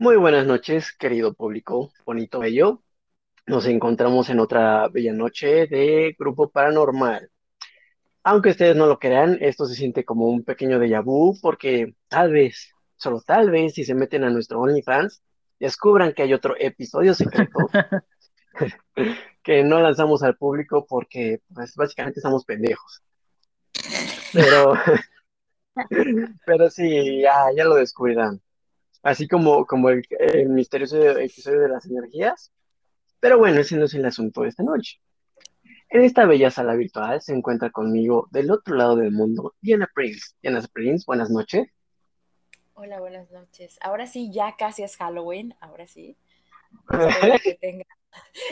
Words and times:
Muy 0.00 0.16
buenas 0.16 0.46
noches, 0.46 0.92
querido 0.96 1.34
público, 1.34 1.92
bonito 2.06 2.38
bello. 2.38 2.82
Nos 3.46 3.66
encontramos 3.66 4.30
en 4.30 4.40
otra 4.40 4.88
bella 4.88 5.12
noche 5.12 5.66
de 5.66 6.16
Grupo 6.18 6.48
Paranormal. 6.48 7.30
Aunque 8.22 8.48
ustedes 8.48 8.74
no 8.76 8.86
lo 8.86 8.98
crean, 8.98 9.36
esto 9.42 9.66
se 9.66 9.74
siente 9.74 10.06
como 10.06 10.28
un 10.28 10.42
pequeño 10.42 10.78
déjà 10.78 11.02
vu 11.04 11.38
porque 11.42 11.96
tal 12.08 12.32
vez, 12.32 12.72
solo 12.96 13.20
tal 13.20 13.50
vez, 13.50 13.74
si 13.74 13.84
se 13.84 13.94
meten 13.94 14.24
a 14.24 14.30
nuestro 14.30 14.60
OnlyFans, 14.62 15.22
descubran 15.58 16.14
que 16.14 16.22
hay 16.22 16.32
otro 16.32 16.54
episodio 16.58 17.12
secreto 17.12 17.58
que 19.42 19.64
no 19.64 19.80
lanzamos 19.80 20.22
al 20.22 20.34
público 20.38 20.86
porque 20.88 21.42
pues 21.54 21.74
básicamente 21.74 22.20
estamos 22.20 22.46
pendejos. 22.46 23.02
Pero, 24.32 24.72
pero 26.46 26.70
sí, 26.70 27.20
ya, 27.20 27.52
ya 27.54 27.66
lo 27.66 27.74
descubrirán. 27.74 28.40
Así 29.02 29.28
como, 29.28 29.66
como 29.66 29.90
el, 29.90 30.02
el 30.10 30.48
misterioso 30.48 30.96
episodio 31.18 31.60
de 31.60 31.68
las 31.68 31.86
energías. 31.86 32.52
Pero 33.20 33.38
bueno, 33.38 33.60
ese 33.60 33.76
no 33.76 33.84
es 33.84 33.94
el 33.94 34.04
asunto 34.04 34.42
de 34.42 34.48
esta 34.48 34.62
noche. 34.62 35.00
En 35.92 36.04
esta 36.04 36.24
bella 36.24 36.52
sala 36.52 36.74
virtual 36.76 37.20
se 37.20 37.34
encuentra 37.34 37.70
conmigo 37.70 38.28
del 38.30 38.50
otro 38.52 38.76
lado 38.76 38.94
del 38.94 39.10
mundo 39.10 39.54
Diana 39.60 39.90
Prince. 39.92 40.34
Diana 40.40 40.62
Prince, 40.72 41.04
buenas 41.04 41.30
noches. 41.30 41.68
Hola, 42.74 43.00
buenas 43.00 43.30
noches. 43.32 43.76
Ahora 43.82 44.06
sí, 44.06 44.30
ya 44.32 44.56
casi 44.56 44.84
es 44.84 44.96
Halloween, 44.96 45.54
ahora 45.60 45.88
sí. 45.88 46.16
Espero 46.88 47.34
que, 47.42 47.54
tenga... 47.54 47.84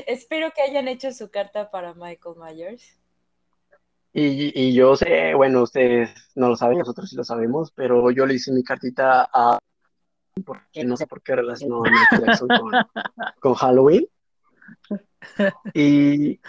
Espero 0.06 0.51
que 0.51 0.62
hayan 0.62 0.89
hecho 0.89 1.12
su 1.12 1.30
carta 1.30 1.70
para 1.70 1.95
Michael 1.95 2.34
Myers. 2.37 2.98
Y, 4.12 4.53
y, 4.61 4.75
yo 4.75 4.97
sé, 4.97 5.33
bueno, 5.34 5.62
ustedes 5.62 6.11
no 6.34 6.48
lo 6.48 6.56
saben, 6.56 6.78
nosotros 6.78 7.09
sí 7.09 7.15
lo 7.15 7.23
sabemos, 7.23 7.70
pero 7.70 8.11
yo 8.11 8.27
le 8.27 8.34
hice 8.34 8.51
mi 8.53 8.65
cartita 8.65 9.30
a... 9.33 9.59
Porque 10.42 10.84
no 10.84 10.97
sé 10.97 11.06
por 11.06 11.23
qué 11.23 11.37
relacionó 11.37 11.84
a 11.84 11.91
Michael 11.91 12.24
Jackson 12.27 12.48
con, 12.48 12.73
con 13.41 13.55
Halloween. 13.55 14.06
Y, 15.75 16.41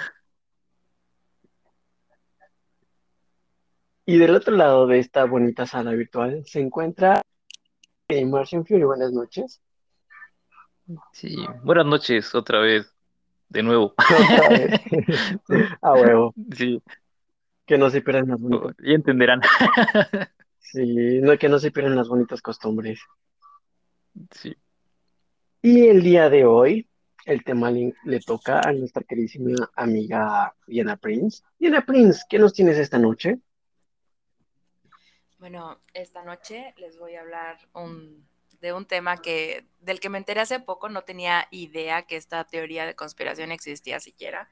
y 4.06 4.18
del 4.18 4.36
otro 4.36 4.56
lado 4.56 4.88
de 4.88 5.00
esta 5.00 5.26
bonita 5.26 5.66
sala 5.66 5.92
virtual 5.92 6.44
se 6.46 6.60
encuentra 6.60 7.22
eh, 8.08 8.26
Martian 8.26 8.66
Fury. 8.66 8.84
Buenas 8.84 9.12
noches. 9.12 9.62
Sí, 11.14 11.36
buenas 11.64 11.86
noches 11.86 12.34
otra 12.34 12.60
vez, 12.60 12.92
de 13.50 13.62
nuevo. 13.62 13.94
Otra 13.98 14.50
vez. 14.50 14.82
A 15.82 15.94
huevo. 15.94 16.34
Sí, 16.56 16.82
Que 17.68 17.78
no 17.78 17.90
se 17.92 18.02
pierdan 18.02 18.30
las 18.30 18.40
bonitas. 18.42 18.76
ya 18.80 18.94
entenderán. 18.94 19.42
Sí, 20.58 21.20
no, 21.22 21.38
que 21.38 21.50
no 21.50 21.60
se 21.60 21.72
pierdan 21.72 21.96
las 21.96 22.08
bonitas 22.08 22.42
costumbres. 22.42 23.00
Sí. 24.32 24.56
Y 25.62 25.88
el 25.88 26.04
día 26.04 26.30
de 26.30 26.46
hoy, 26.46 26.88
el 27.26 27.44
tema 27.44 27.70
le, 27.72 27.94
le 28.06 28.20
toca 28.20 28.62
a 28.62 28.72
nuestra 28.72 29.04
queridísima 29.04 29.70
amiga 29.76 30.56
Diana 30.68 30.98
Prince. 30.98 31.44
Diana 31.58 31.86
Prince, 31.86 32.24
¿qué 32.30 32.40
nos 32.40 32.54
tienes 32.54 32.78
esta 32.78 32.98
noche? 32.98 33.40
Bueno, 35.38 35.80
esta 35.94 36.24
noche 36.24 36.74
les 36.78 36.98
voy 36.98 37.16
a 37.16 37.22
hablar 37.22 37.58
un- 37.74 38.28
de 38.60 38.74
un 38.74 38.86
tema 38.86 39.18
que, 39.22 39.66
del 39.80 40.02
que 40.02 40.10
me 40.10 40.18
enteré 40.18 40.42
hace 40.42 40.60
poco, 40.60 40.90
no 40.90 41.04
tenía 41.04 41.48
idea 41.52 42.02
que 42.04 42.18
esta 42.18 42.44
teoría 42.44 42.86
de 42.86 42.96
conspiración 42.96 43.52
existía 43.52 44.02
siquiera. 44.02 44.50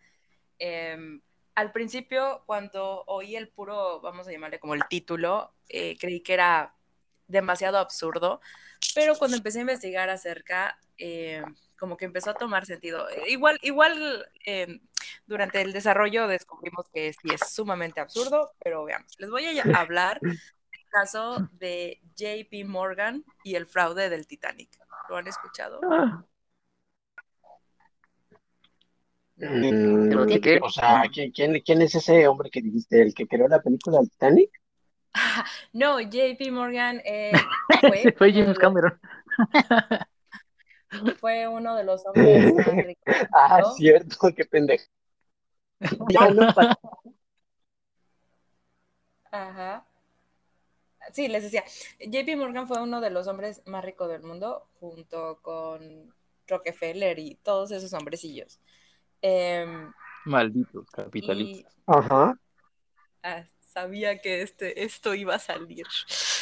Em, 0.59 1.21
al 1.55 1.71
principio, 1.73 2.43
cuando 2.45 3.03
oí 3.07 3.35
el 3.35 3.49
puro, 3.49 3.99
vamos 3.99 4.27
a 4.27 4.31
llamarle 4.31 4.59
como 4.59 4.75
el 4.75 4.83
título, 4.89 5.53
eh, 5.67 5.97
creí 5.99 6.21
que 6.21 6.33
era 6.35 6.73
demasiado 7.27 7.79
absurdo, 7.79 8.39
pero 8.95 9.16
cuando 9.17 9.38
empecé 9.38 9.59
a 9.59 9.61
investigar 9.61 10.09
acerca, 10.09 10.77
eh, 10.97 11.43
como 11.77 11.97
que 11.97 12.05
empezó 12.05 12.31
a 12.31 12.33
tomar 12.35 12.66
sentido. 12.66 13.07
Igual, 13.27 13.59
igual 13.61 14.27
eh, 14.45 14.79
durante 15.25 15.61
el 15.61 15.73
desarrollo 15.73 16.27
descubrimos 16.27 16.88
que 16.94 17.13
sí 17.13 17.29
es 17.34 17.41
sumamente 17.53 18.00
absurdo, 18.00 18.51
pero 18.63 18.84
veamos, 18.85 19.13
les 19.19 19.29
voy 19.29 19.45
a 19.45 19.63
hablar 19.79 20.22
del 20.22 20.89
caso 20.89 21.47
de 21.53 22.01
JP 22.16 22.66
Morgan 22.66 23.23
y 23.44 23.56
el 23.56 23.67
fraude 23.67 24.09
del 24.09 24.28
Titanic. 24.28 24.69
¿Lo 25.09 25.17
han 25.17 25.28
escuchado? 25.28 25.79
Ah, 25.81 26.23
Mm, 29.39 30.25
¿qué 30.28 30.41
qué? 30.41 30.59
o 30.63 30.69
sea, 30.69 31.03
¿quién, 31.13 31.31
quién, 31.31 31.59
quién 31.62 31.81
es 31.81 31.94
ese 31.95 32.28
hombre 32.28 32.50
que 32.50 32.62
dijiste, 32.62 33.01
el 33.01 33.13
que 33.13 33.28
creó 33.28 33.47
la 33.47 33.62
película 33.62 34.00
Titanic? 34.01 34.50
No, 35.73 36.00
JP 36.00 36.51
Morgan 36.51 37.01
eh, 37.05 37.33
fue, 37.81 38.13
fue 38.17 38.31
uno 38.31 38.38
de 38.38 38.41
James 38.44 38.47
los- 38.47 38.57
Cameron. 38.59 39.00
fue 41.19 41.47
uno 41.47 41.75
de 41.75 41.83
los 41.83 42.05
hombres 42.05 42.53
más 42.66 42.81
ricos 42.83 43.05
del 43.16 43.29
Ah, 43.33 43.50
mundo. 43.59 43.75
cierto, 43.75 44.33
qué 44.35 44.45
pendejo. 44.45 44.85
Ya 46.09 46.29
no 46.31 46.47
Ajá. 49.31 49.85
Sí, 51.13 51.27
les 51.27 51.44
decía, 51.44 51.63
JP 52.00 52.35
Morgan 52.35 52.67
fue 52.67 52.81
uno 52.81 53.00
de 53.00 53.09
los 53.09 53.27
hombres 53.27 53.61
más 53.66 53.83
ricos 53.83 54.09
del 54.09 54.23
mundo, 54.23 54.67
junto 54.79 55.39
con 55.41 56.13
Rockefeller 56.47 57.17
y 57.19 57.35
todos 57.35 57.72
esos 57.72 57.94
hombrecillos. 57.94 58.59
Em, 59.22 59.91
Malditos 60.25 60.85
capitalistas. 60.91 61.73
y 61.75 61.83
Ajá. 61.88 62.38
ah, 63.23 63.44
sabía 63.77 64.17
que 64.17 64.41
este, 64.41 64.83
esto 64.83 65.13
iba 65.13 65.35
a 65.35 65.39
salir. 65.39 65.85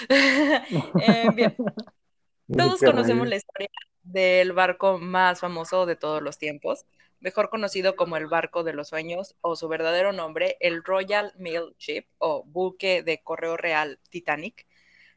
Bien, 1.36 1.54
todos 2.58 2.80
conocemos 2.80 3.28
la 3.28 3.36
historia 3.36 3.70
del 4.04 4.54
barco 4.54 5.00
más 5.00 5.42
famoso 5.42 5.86
de 5.86 5.98
todos 5.98 6.22
los 6.22 6.38
tiempos, 6.38 6.86
mejor 7.20 7.50
conocido 7.50 7.98
como 7.98 8.16
el 8.16 8.28
barco 8.28 8.64
de 8.64 8.72
los 8.72 8.88
sueños 8.88 9.36
o 9.42 9.58
su 9.58 9.68
verdadero 9.68 10.14
nombre, 10.14 10.56
el 10.62 10.82
Royal 10.82 11.34
Mail 11.38 11.76
Ship 11.78 12.06
o 12.20 12.46
buque 12.46 13.04
de 13.04 13.22
correo 13.22 13.58
real 13.58 14.00
Titanic, 14.10 14.66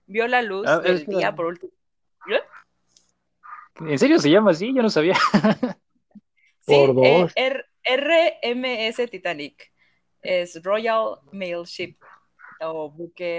vio 0.06 0.26
la 0.26 0.42
luz 0.42 0.66
Ah, 0.66 0.80
del 0.80 0.96
espera. 0.96 1.18
día 1.18 1.34
por 1.36 1.46
último. 1.46 1.72
¿En 3.80 3.96
serio 3.96 4.18
se 4.18 4.28
llama 4.28 4.50
así? 4.50 4.74
Yo 4.74 4.82
no 4.82 4.90
sabía. 4.90 5.14
Sí, 6.60 6.74
Por 6.74 7.06
eh, 7.06 7.20
dos. 7.20 7.32
RMS 7.86 9.08
Titanic 9.08 9.72
es 10.20 10.62
Royal 10.62 11.20
Mail 11.32 11.64
Ship 11.64 11.96
o 12.60 12.94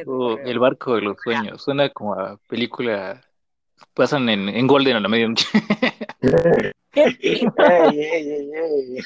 Oh, 0.05 0.37
el 0.37 0.59
barco 0.59 0.95
de 0.95 1.01
los 1.01 1.17
sueños. 1.21 1.63
Suena 1.63 1.89
como 1.89 2.13
a 2.13 2.37
película. 2.47 3.21
Pasan 3.93 4.27
en, 4.29 4.49
en 4.49 4.67
Golden 4.67 4.97
a 4.97 4.99
la 4.99 5.07
medianoche. 5.07 5.47
Ey, 6.91 7.17
ey, 7.21 7.47
ey, 7.53 8.51
ey. 8.53 8.97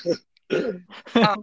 Ajá. 1.16 1.35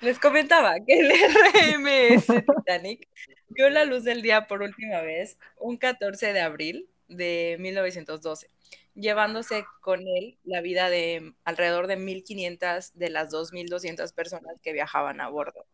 Les 0.00 0.18
comentaba 0.18 0.74
que 0.86 0.98
el 0.98 1.10
RMS 1.10 2.26
Titanic 2.64 3.06
vio 3.48 3.68
la 3.68 3.84
luz 3.84 4.02
del 4.02 4.22
día 4.22 4.46
por 4.46 4.62
última 4.62 5.02
vez 5.02 5.38
un 5.58 5.76
14 5.76 6.32
de 6.32 6.40
abril 6.40 6.88
de 7.08 7.56
1912, 7.60 8.48
llevándose 8.94 9.64
con 9.82 10.00
él 10.00 10.38
la 10.44 10.62
vida 10.62 10.88
de 10.88 11.34
alrededor 11.44 11.86
de 11.86 11.98
1.500 11.98 12.92
de 12.94 13.10
las 13.10 13.30
2.200 13.30 14.14
personas 14.14 14.58
que 14.62 14.72
viajaban 14.72 15.20
a 15.20 15.28
bordo. 15.28 15.66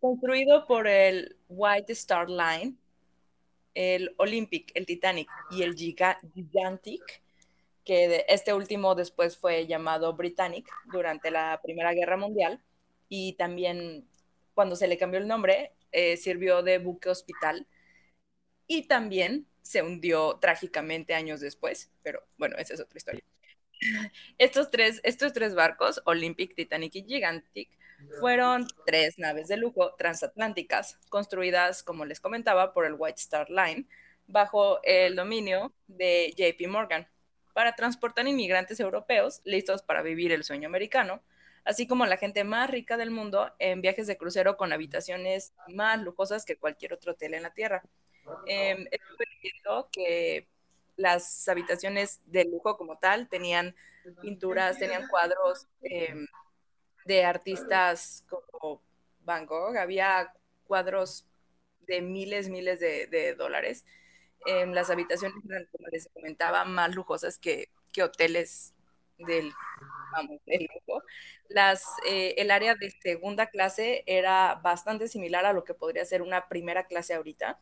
Construido 0.00 0.66
por 0.66 0.86
el 0.86 1.36
White 1.48 1.92
Star 1.92 2.28
Line, 2.30 2.74
el 3.74 4.14
Olympic, 4.18 4.72
el 4.74 4.86
Titanic 4.86 5.28
y 5.50 5.62
el 5.62 5.74
Giga- 5.74 6.18
Gigantic, 6.34 7.22
que 7.84 8.08
de- 8.08 8.24
este 8.28 8.54
último 8.54 8.94
después 8.94 9.36
fue 9.36 9.66
llamado 9.66 10.14
Britannic 10.14 10.68
durante 10.92 11.30
la 11.30 11.60
Primera 11.62 11.92
Guerra 11.92 12.16
Mundial 12.16 12.60
y 13.08 13.34
también 13.34 14.06
cuando 14.54 14.76
se 14.76 14.88
le 14.88 14.98
cambió 14.98 15.18
el 15.20 15.28
nombre 15.28 15.72
eh, 15.92 16.16
sirvió 16.16 16.62
de 16.62 16.78
buque 16.78 17.08
hospital 17.08 17.66
y 18.66 18.86
también 18.86 19.46
se 19.62 19.82
hundió 19.82 20.38
trágicamente 20.40 21.14
años 21.14 21.40
después, 21.40 21.90
pero 22.02 22.22
bueno, 22.38 22.56
esa 22.58 22.74
es 22.74 22.80
otra 22.80 22.96
historia. 22.98 23.22
Estos 24.38 24.70
tres, 24.70 25.00
estos 25.04 25.32
tres 25.32 25.54
barcos, 25.54 26.02
Olympic, 26.04 26.54
Titanic 26.54 26.94
y 26.96 27.04
Gigantic, 27.04 27.70
fueron 28.18 28.66
tres 28.86 29.18
naves 29.18 29.48
de 29.48 29.56
lujo 29.56 29.94
transatlánticas 29.96 30.98
construidas, 31.08 31.82
como 31.82 32.04
les 32.04 32.20
comentaba, 32.20 32.72
por 32.72 32.86
el 32.86 32.94
White 32.96 33.20
Star 33.20 33.50
Line 33.50 33.86
bajo 34.26 34.80
el 34.84 35.16
dominio 35.16 35.72
de 35.88 36.32
JP 36.36 36.68
Morgan 36.68 37.08
para 37.52 37.74
transportar 37.74 38.26
inmigrantes 38.26 38.80
europeos 38.80 39.40
listos 39.44 39.82
para 39.82 40.02
vivir 40.02 40.32
el 40.32 40.44
sueño 40.44 40.68
americano, 40.68 41.22
así 41.64 41.86
como 41.86 42.06
la 42.06 42.16
gente 42.16 42.44
más 42.44 42.70
rica 42.70 42.96
del 42.96 43.10
mundo 43.10 43.52
en 43.58 43.80
viajes 43.80 44.06
de 44.06 44.16
crucero 44.16 44.56
con 44.56 44.72
habitaciones 44.72 45.52
más 45.68 46.00
lujosas 46.00 46.44
que 46.44 46.56
cualquier 46.56 46.92
otro 46.92 47.12
hotel 47.12 47.34
en 47.34 47.42
la 47.42 47.52
Tierra. 47.52 47.82
Eh, 48.46 48.86
que 49.92 50.46
las 51.00 51.48
habitaciones 51.48 52.20
de 52.26 52.44
lujo 52.44 52.76
como 52.76 52.98
tal 52.98 53.28
tenían 53.28 53.74
pinturas, 54.20 54.78
tenían 54.78 55.08
cuadros 55.08 55.66
eh, 55.82 56.14
de 57.06 57.24
artistas 57.24 58.24
como 58.28 58.82
Van 59.20 59.46
Gogh, 59.46 59.76
había 59.76 60.32
cuadros 60.64 61.26
de 61.86 62.02
miles, 62.02 62.48
miles 62.48 62.80
de, 62.80 63.34
dólares. 63.36 63.84
Em, 64.46 64.72
las 64.72 64.90
habitaciones 64.90 65.42
eran, 65.48 65.66
como 65.72 65.88
les 65.88 66.08
comentaba, 66.12 66.64
más 66.64 66.94
lujosas 66.94 67.38
que, 67.38 67.68
que 67.92 68.02
hoteles 68.02 68.74
del, 69.18 69.52
del 70.46 70.68
lujo. 70.74 71.02
Las, 71.48 71.84
eh, 72.06 72.34
el 72.38 72.50
área 72.50 72.74
de 72.74 72.90
segunda 72.90 73.46
clase 73.46 74.04
era 74.06 74.54
bastante 74.62 75.08
similar 75.08 75.46
a 75.46 75.52
lo 75.52 75.64
que 75.64 75.74
podría 75.74 76.04
ser 76.04 76.22
una 76.22 76.48
primera 76.48 76.86
clase 76.86 77.14
ahorita. 77.14 77.58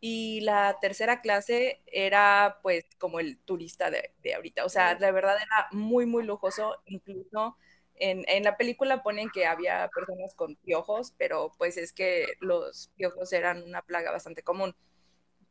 Y 0.00 0.40
la 0.42 0.78
tercera 0.80 1.20
clase 1.20 1.82
era 1.86 2.58
pues 2.62 2.86
como 2.98 3.20
el 3.20 3.38
turista 3.38 3.90
de, 3.90 4.12
de 4.22 4.34
ahorita. 4.34 4.64
O 4.64 4.68
sea, 4.68 4.98
la 4.98 5.10
verdad 5.10 5.36
era 5.36 5.68
muy, 5.72 6.06
muy 6.06 6.24
lujoso. 6.24 6.76
Incluso 6.86 7.56
en, 7.96 8.24
en, 8.28 8.44
la 8.44 8.56
película 8.56 9.02
ponen 9.02 9.30
que 9.30 9.46
había 9.46 9.88
personas 9.94 10.34
con 10.34 10.56
piojos, 10.56 11.14
pero 11.18 11.52
pues 11.58 11.76
es 11.76 11.92
que 11.92 12.26
los 12.40 12.90
piojos 12.96 13.32
eran 13.32 13.62
una 13.64 13.82
plaga 13.82 14.12
bastante 14.12 14.42
común 14.42 14.74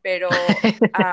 pero 0.08 0.30
ah, 0.94 1.12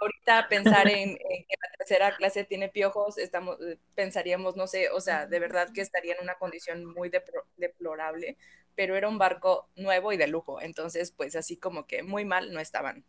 ahorita 0.00 0.48
pensar 0.48 0.88
en, 0.88 1.16
que 1.16 1.56
la 1.60 1.69
tercera 1.80 2.14
clase 2.14 2.44
tiene 2.44 2.68
piojos, 2.68 3.16
estamos, 3.16 3.58
eh, 3.62 3.78
pensaríamos, 3.94 4.54
no 4.54 4.66
sé, 4.66 4.90
o 4.90 5.00
sea, 5.00 5.26
de 5.26 5.40
verdad 5.40 5.72
que 5.72 5.80
estaría 5.80 6.14
en 6.14 6.22
una 6.22 6.36
condición 6.36 6.84
muy 6.84 7.10
deplorable, 7.56 8.36
pero 8.74 8.96
era 8.96 9.08
un 9.08 9.16
barco 9.18 9.70
nuevo 9.76 10.12
y 10.12 10.18
de 10.18 10.26
lujo, 10.26 10.60
entonces 10.60 11.10
pues 11.10 11.36
así 11.36 11.56
como 11.56 11.86
que 11.86 12.02
muy 12.02 12.24
mal 12.26 12.52
no 12.52 12.60
estaban. 12.60 13.04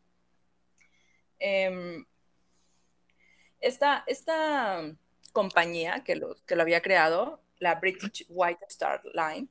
Em, 1.39 2.05
esta, 3.59 4.03
esta 4.07 4.95
compañía 5.33 6.03
que 6.05 6.15
lo, 6.15 6.35
que 6.45 6.55
lo 6.55 6.61
había 6.61 6.81
creado, 6.81 7.41
la 7.59 7.75
British 7.75 8.25
White 8.29 8.65
Star 8.69 9.01
Line, 9.13 9.49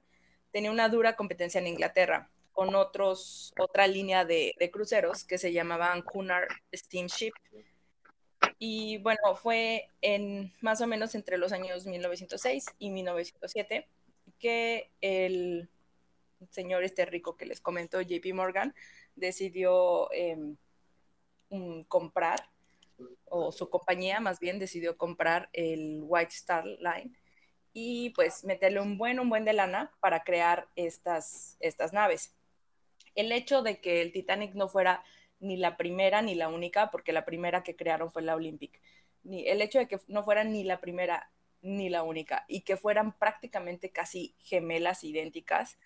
tenía 0.50 0.70
una 0.70 0.88
dura 0.88 1.14
competencia 1.14 1.60
en 1.60 1.66
Inglaterra 1.66 2.30
con 2.52 2.74
otros, 2.74 3.52
otra 3.58 3.86
línea 3.86 4.24
de, 4.24 4.54
cruceros 4.72 5.24
que 5.24 5.38
se 5.38 5.52
llamaban 5.52 6.02
Cunard 6.02 6.48
Steamship. 6.74 7.32
Y 8.58 8.98
bueno, 8.98 9.34
fue 9.36 9.88
en 10.02 10.52
más 10.60 10.80
o 10.80 10.86
menos 10.86 11.14
entre 11.14 11.38
los 11.38 11.52
años 11.52 11.86
1906 11.86 12.66
y 12.78 12.90
1907 12.90 13.86
que 14.38 14.90
el 15.00 15.68
señor 16.50 16.82
este 16.82 17.04
rico 17.04 17.36
que 17.36 17.46
les 17.46 17.60
comentó, 17.60 18.00
JP 18.00 18.32
Morgan, 18.34 18.74
decidió 19.14 20.10
em, 20.12 20.56
comprar, 21.88 22.48
o 23.26 23.52
su 23.52 23.68
compañía 23.70 24.20
más 24.20 24.40
bien 24.40 24.58
decidió 24.58 24.96
comprar 24.96 25.48
el 25.52 26.00
White 26.02 26.34
Star 26.34 26.64
Line 26.66 27.12
y 27.72 28.10
pues 28.10 28.44
meterle 28.44 28.80
un 28.80 28.98
buen, 28.98 29.20
un 29.20 29.28
buen 29.28 29.44
de 29.44 29.52
lana 29.52 29.92
para 30.00 30.24
crear 30.24 30.68
estas, 30.76 31.56
estas 31.60 31.92
naves. 31.92 32.34
El 33.14 33.32
hecho 33.32 33.62
de 33.62 33.80
que 33.80 34.02
el 34.02 34.12
Titanic 34.12 34.54
no 34.54 34.68
fuera 34.68 35.04
ni 35.40 35.56
la 35.56 35.76
primera 35.76 36.22
ni 36.22 36.34
la 36.34 36.48
única, 36.48 36.90
porque 36.90 37.12
la 37.12 37.24
primera 37.24 37.62
que 37.62 37.76
crearon 37.76 38.10
fue 38.10 38.22
la 38.22 38.36
Olympic, 38.36 38.80
ni 39.24 39.46
el 39.48 39.60
hecho 39.62 39.78
de 39.78 39.88
que 39.88 39.98
no 40.08 40.22
fuera 40.22 40.44
ni 40.44 40.64
la 40.64 40.80
primera 40.80 41.30
ni 41.62 41.90
la 41.90 42.02
única 42.02 42.44
y 42.48 42.62
que 42.62 42.76
fueran 42.76 43.18
prácticamente 43.18 43.90
casi 43.90 44.34
gemelas 44.38 45.04
idénticas, 45.04 45.78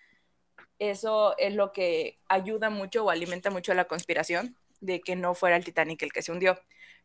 eso 0.79 1.37
es 1.37 1.53
lo 1.53 1.71
que 1.73 2.19
ayuda 2.27 2.69
mucho 2.69 3.03
o 3.05 3.09
alimenta 3.09 3.49
mucho 3.49 3.73
la 3.73 3.85
conspiración 3.85 4.55
de 4.81 5.01
que 5.01 5.15
no 5.15 5.33
fuera 5.33 5.55
el 5.55 5.65
Titanic 5.65 6.03
el 6.03 6.13
que 6.13 6.21
se 6.21 6.31
hundió. 6.31 6.59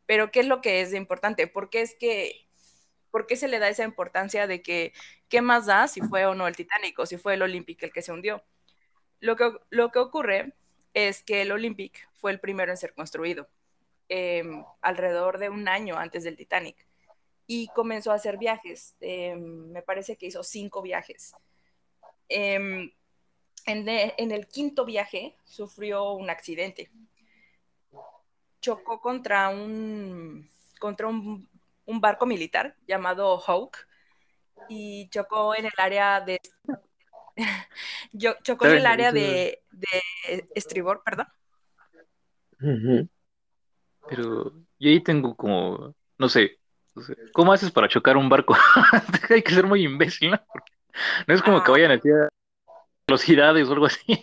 Pero 0.07 0.31
¿qué 0.31 0.41
es 0.41 0.47
lo 0.47 0.61
que 0.61 0.81
es 0.81 0.93
importante? 0.95 1.47
¿Por 1.47 1.71
qué 1.71 1.83
es 1.83 1.95
que 1.95 2.47
¿por 3.11 3.27
qué 3.27 3.37
se 3.37 3.49
le 3.49 3.59
da 3.59 3.69
esa 3.69 3.85
importancia 3.85 4.47
de 4.47 4.63
que 4.63 4.93
qué 5.29 5.43
más 5.43 5.67
da 5.67 5.89
si 5.89 6.01
fue 6.01 6.27
o 6.27 6.35
no 6.35 6.47
el 6.47 6.57
Titanic 6.57 6.99
o 6.99 7.07
si 7.07 7.17
fue 7.17 7.35
el 7.35 7.43
Olympic 7.43 7.83
el 7.83 7.93
que 7.93 8.03
se 8.03 8.13
hundió? 8.13 8.45
Lo 9.21 9.37
que, 9.37 9.51
lo 9.71 9.91
que 9.91 9.99
ocurre 9.99 10.55
es 10.95 11.23
que 11.23 11.43
el 11.43 11.53
Olympic 11.53 12.09
fue 12.17 12.33
el 12.33 12.41
primero 12.41 12.71
en 12.71 12.77
ser 12.77 12.95
construido, 12.95 13.49
em, 14.09 14.65
alrededor 14.81 15.39
de 15.39 15.51
un 15.51 15.69
año 15.69 15.97
antes 15.97 16.25
del 16.25 16.37
Titanic, 16.37 16.87
y 17.47 17.69
comenzó 17.69 18.13
a 18.13 18.17
hacer 18.17 18.39
viajes. 18.39 18.97
Em, 19.01 19.71
me 19.73 19.83
parece 19.83 20.17
que 20.17 20.27
hizo 20.27 20.43
cinco 20.43 20.83
viajes. 20.83 21.33
Em, 22.29 22.93
en, 23.67 24.33
el 24.33 24.47
quinto 24.49 24.85
viaje 24.85 25.37
sufrió 25.45 26.13
un 26.13 26.31
accidente. 26.31 26.91
Chocó 28.61 29.01
contra 29.01 29.49
un, 29.49 30.51
contra 30.79 31.09
un, 31.09 31.49
un 31.87 32.01
barco 32.01 32.27
militar 32.27 32.77
llamado 32.87 33.41
Hawk 33.41 33.77
y 34.69 35.09
chocó 35.11 35.55
en 35.55 35.67
el 35.67 35.73
área 35.77 36.21
de 36.21 36.41
yo 38.13 38.35
chocó 38.43 38.67
en 38.67 38.77
el 38.77 38.87
área 38.87 39.13
de, 39.13 39.63
estribor, 40.55 41.03
perdón. 41.05 41.27
Pero 44.09 44.53
yo 44.79 44.91
ahí 44.91 45.01
tengo 45.03 45.35
como, 45.35 45.95
no 46.19 46.29
sé, 46.29 46.59
¿cómo 47.33 47.53
haces 47.53 47.71
para 47.71 47.89
chocar 47.89 48.17
un 48.17 48.29
barco? 48.29 48.57
Hay 49.31 49.43
que 49.43 49.55
ser 49.55 49.67
muy 49.67 49.85
imbécil, 49.85 50.33
¿no? 50.33 50.41
No 51.27 51.35
es 51.35 51.43
como 51.43 51.63
que 51.63 51.71
vayan 51.71 51.93
a 51.93 52.01
velocidades 53.07 53.69
o 53.69 53.73
algo 53.73 53.87
así. 53.87 54.23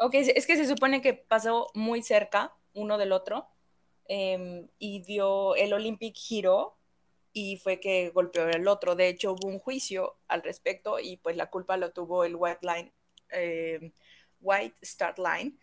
Ok, 0.00 0.14
es 0.14 0.46
que 0.46 0.56
se 0.56 0.66
supone 0.66 1.00
que 1.00 1.14
pasó 1.14 1.70
muy 1.74 2.02
cerca 2.02 2.52
uno 2.72 2.98
del 2.98 3.12
otro 3.12 3.48
em, 4.06 4.68
y 4.78 5.02
dio 5.02 5.54
el 5.54 5.72
Olympic 5.72 6.14
giro 6.16 6.76
y 7.36 7.56
fue 7.56 7.80
que 7.80 8.10
golpeó 8.10 8.44
al 8.44 8.66
otro. 8.68 8.94
De 8.94 9.08
hecho, 9.08 9.32
hubo 9.32 9.48
un 9.48 9.58
juicio 9.58 10.16
al 10.28 10.42
respecto 10.42 11.00
y 11.00 11.16
pues 11.16 11.36
la 11.36 11.50
culpa 11.50 11.76
lo 11.76 11.90
tuvo 11.90 12.24
el 12.24 12.36
White 12.36 12.60
Line, 12.62 12.92
eh, 13.30 13.92
White 14.40 14.76
Start 14.82 15.18
Line 15.18 15.58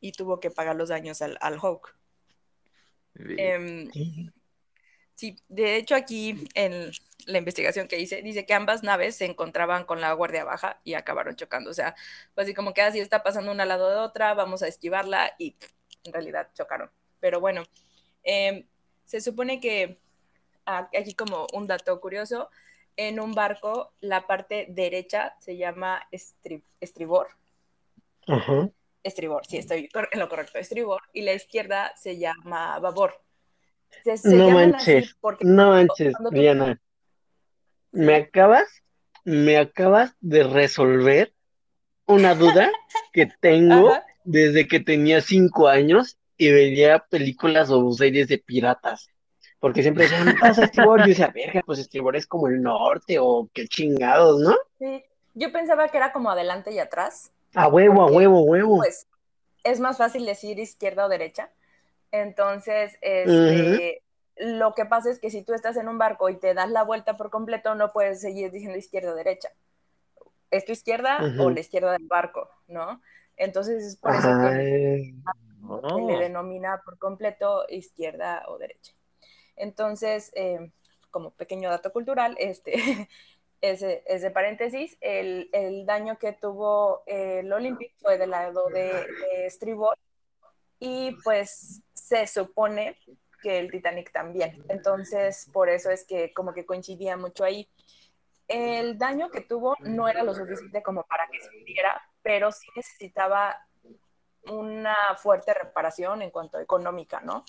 y 0.00 0.12
tuvo 0.12 0.38
que 0.38 0.50
pagar 0.50 0.76
los 0.76 0.90
daños 0.90 1.22
al, 1.22 1.38
al 1.40 1.58
Hawk. 1.58 1.96
Em, 3.14 3.90
sí, 5.14 5.36
de 5.48 5.76
hecho 5.76 5.96
aquí 5.96 6.46
en 6.54 6.92
la 7.24 7.38
investigación 7.38 7.88
que 7.88 7.98
hice, 7.98 8.20
dice 8.20 8.44
que 8.44 8.54
ambas 8.54 8.82
naves 8.82 9.16
se 9.16 9.24
encontraban 9.24 9.84
con 9.84 10.02
la 10.02 10.12
guardia 10.12 10.44
baja 10.44 10.78
y 10.84 10.92
acabaron 10.92 11.36
chocando. 11.36 11.70
O 11.70 11.74
sea, 11.74 11.96
pues 12.34 12.46
así 12.46 12.54
como 12.54 12.74
que 12.74 12.82
así 12.82 13.00
está 13.00 13.22
pasando 13.22 13.50
una 13.50 13.62
al 13.62 13.70
lado 13.70 13.88
de 13.88 13.96
otra, 13.96 14.34
vamos 14.34 14.62
a 14.62 14.68
esquivarla 14.68 15.34
y 15.38 15.56
en 16.04 16.12
realidad 16.12 16.50
chocaron. 16.52 16.90
Pero 17.18 17.40
bueno, 17.40 17.64
em, 18.22 18.66
se 19.06 19.22
supone 19.22 19.58
que 19.58 19.98
aquí 20.68 21.14
como 21.14 21.46
un 21.52 21.66
dato 21.66 22.00
curioso, 22.00 22.50
en 22.96 23.20
un 23.20 23.32
barco 23.32 23.92
la 24.00 24.26
parte 24.26 24.66
derecha 24.68 25.34
se 25.40 25.56
llama 25.56 26.02
estribor. 26.80 27.28
Estribor, 29.02 29.46
sí, 29.46 29.58
estoy 29.58 29.88
en 30.12 30.18
lo 30.18 30.28
correcto, 30.28 30.58
estribor, 30.58 31.00
y 31.12 31.22
la 31.22 31.32
izquierda 31.32 31.94
se 31.96 32.18
llama 32.18 32.78
babor. 32.80 33.22
no 34.24 34.50
manches, 34.50 35.16
no 35.40 35.70
manches, 35.70 36.14
Diana. 36.30 36.80
Me 37.90 38.16
acabas, 38.16 38.68
me 39.24 39.56
acabas 39.56 40.14
de 40.20 40.42
resolver 40.42 41.32
una 42.06 42.34
duda 42.34 42.70
que 43.12 43.28
tengo 43.40 43.94
desde 44.24 44.68
que 44.68 44.80
tenía 44.80 45.22
cinco 45.22 45.68
años 45.68 46.18
y 46.36 46.50
veía 46.50 46.98
películas 46.98 47.70
o 47.70 47.90
series 47.92 48.28
de 48.28 48.38
piratas. 48.38 49.08
Porque 49.60 49.82
siempre 49.82 50.04
decían, 50.04 50.36
pasa 50.40 50.64
estribor. 50.64 51.00
Yo 51.00 51.06
decía, 51.08 51.32
verga, 51.34 51.62
pues 51.66 51.78
estribor 51.78 52.16
es 52.16 52.26
como 52.26 52.46
el 52.48 52.62
norte 52.62 53.18
o 53.18 53.48
qué 53.52 53.66
chingados, 53.66 54.40
¿no? 54.40 54.56
Sí, 54.78 55.04
yo 55.34 55.52
pensaba 55.52 55.88
que 55.88 55.96
era 55.96 56.12
como 56.12 56.30
adelante 56.30 56.72
y 56.72 56.78
atrás. 56.78 57.32
A 57.54 57.68
huevo, 57.68 58.02
a 58.02 58.06
huevo, 58.06 58.42
huevo. 58.42 58.76
Pues 58.78 59.08
es 59.64 59.80
más 59.80 59.98
fácil 59.98 60.24
decir 60.26 60.58
izquierda 60.58 61.06
o 61.06 61.08
derecha. 61.08 61.50
Entonces, 62.10 62.96
este, 63.00 64.02
lo 64.36 64.74
que 64.74 64.86
pasa 64.86 65.10
es 65.10 65.18
que 65.18 65.30
si 65.30 65.42
tú 65.42 65.54
estás 65.54 65.76
en 65.76 65.88
un 65.88 65.98
barco 65.98 66.28
y 66.28 66.36
te 66.36 66.54
das 66.54 66.70
la 66.70 66.84
vuelta 66.84 67.16
por 67.16 67.30
completo, 67.30 67.74
no 67.74 67.92
puedes 67.92 68.20
seguir 68.20 68.50
diciendo 68.50 68.78
izquierda 68.78 69.12
o 69.12 69.14
derecha. 69.14 69.50
Es 70.50 70.64
tu 70.64 70.72
izquierda 70.72 71.18
o 71.38 71.50
la 71.50 71.60
izquierda 71.60 71.92
del 71.92 72.06
barco, 72.06 72.48
¿no? 72.68 73.02
Entonces 73.36 73.84
es 73.84 73.96
por 73.96 74.14
eso 74.14 74.28
que 74.40 75.14
le 75.14 75.14
oh. 75.68 76.18
denomina 76.18 76.80
por 76.84 76.98
completo 76.98 77.64
izquierda 77.68 78.44
o 78.48 78.58
derecha. 78.58 78.94
Entonces, 79.58 80.30
eh, 80.34 80.70
como 81.10 81.30
pequeño 81.30 81.70
dato 81.70 81.92
cultural, 81.92 82.36
este, 82.38 82.72
ese, 83.60 84.02
ese 84.06 84.30
paréntesis, 84.30 84.96
el, 85.00 85.50
daño 85.86 86.18
que 86.18 86.32
tuvo 86.32 87.02
el 87.06 87.52
Olympic 87.52 87.92
fue 87.98 88.18
del 88.18 88.30
lado 88.30 88.68
de, 88.68 89.06
estribor 89.46 89.98
y 90.78 91.16
pues 91.24 91.82
se 91.92 92.26
supone 92.26 92.96
que 93.42 93.58
el 93.58 93.70
Titanic 93.70 94.12
también. 94.12 94.64
Entonces, 94.68 95.48
por 95.52 95.68
eso 95.68 95.90
es 95.90 96.04
que 96.04 96.32
como 96.32 96.52
que 96.52 96.66
coincidía 96.66 97.16
mucho 97.16 97.44
ahí. 97.44 97.68
El 98.46 98.96
daño 98.96 99.30
que 99.30 99.42
tuvo 99.42 99.76
no 99.80 100.08
era 100.08 100.22
lo 100.22 100.34
suficiente 100.34 100.82
como 100.82 101.04
para 101.04 101.28
que 101.28 101.40
se 101.40 101.48
hundiera, 101.56 102.00
pero 102.22 102.50
sí 102.50 102.66
necesitaba 102.74 103.56
una 104.46 104.96
fuerte 105.16 105.52
reparación 105.52 106.22
en 106.22 106.30
cuanto 106.30 106.58
económica, 106.58 107.20
¿no? 107.20 107.44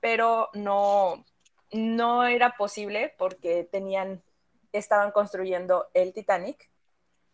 Pero 0.00 0.50
no, 0.54 1.24
no 1.72 2.26
era 2.26 2.56
posible 2.56 3.14
porque 3.18 3.64
tenían, 3.64 4.22
estaban 4.72 5.10
construyendo 5.10 5.88
el 5.94 6.12
Titanic 6.12 6.70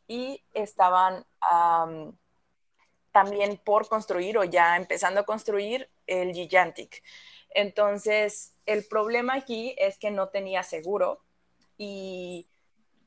y 0.08 0.42
estaban 0.54 1.24
también 3.12 3.60
por 3.64 3.88
construir 3.88 4.38
o 4.38 4.44
ya 4.44 4.76
empezando 4.76 5.20
a 5.20 5.24
construir 5.24 5.88
el 6.06 6.32
Gigantic. 6.32 7.02
Entonces, 7.54 8.54
el 8.66 8.84
problema 8.86 9.34
aquí 9.34 9.74
es 9.78 9.98
que 9.98 10.10
no 10.10 10.28
tenía 10.28 10.62
seguro 10.62 11.20
y 11.76 12.48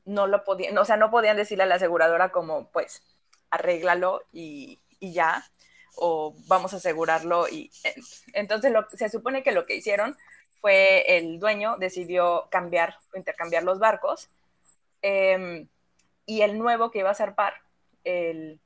no 0.04 0.26
lo 0.26 0.44
podían, 0.44 0.78
o 0.78 0.84
sea, 0.84 0.96
no 0.96 1.10
podían 1.10 1.36
decirle 1.36 1.64
a 1.64 1.66
la 1.66 1.74
aseguradora 1.76 2.30
como, 2.30 2.70
pues, 2.70 3.02
arréglalo 3.50 4.22
y, 4.32 4.80
y 5.00 5.12
ya, 5.12 5.44
o 5.96 6.34
vamos 6.46 6.72
a 6.72 6.76
asegurarlo. 6.76 7.48
Y 7.48 7.70
entonces 8.32 8.72
lo, 8.72 8.88
se 8.90 9.08
supone 9.08 9.42
que 9.42 9.52
lo 9.52 9.66
que 9.66 9.76
hicieron 9.76 10.16
fue 10.60 11.16
el 11.18 11.38
dueño 11.38 11.76
decidió 11.78 12.48
cambiar, 12.50 12.96
intercambiar 13.14 13.62
los 13.62 13.78
barcos 13.78 14.28
em, 15.02 15.68
y 16.26 16.42
el 16.42 16.58
nuevo 16.58 16.90
que 16.90 17.00
iba 17.00 17.10
a 17.10 17.14
zarpar, 17.14 17.54
el, 18.04 18.60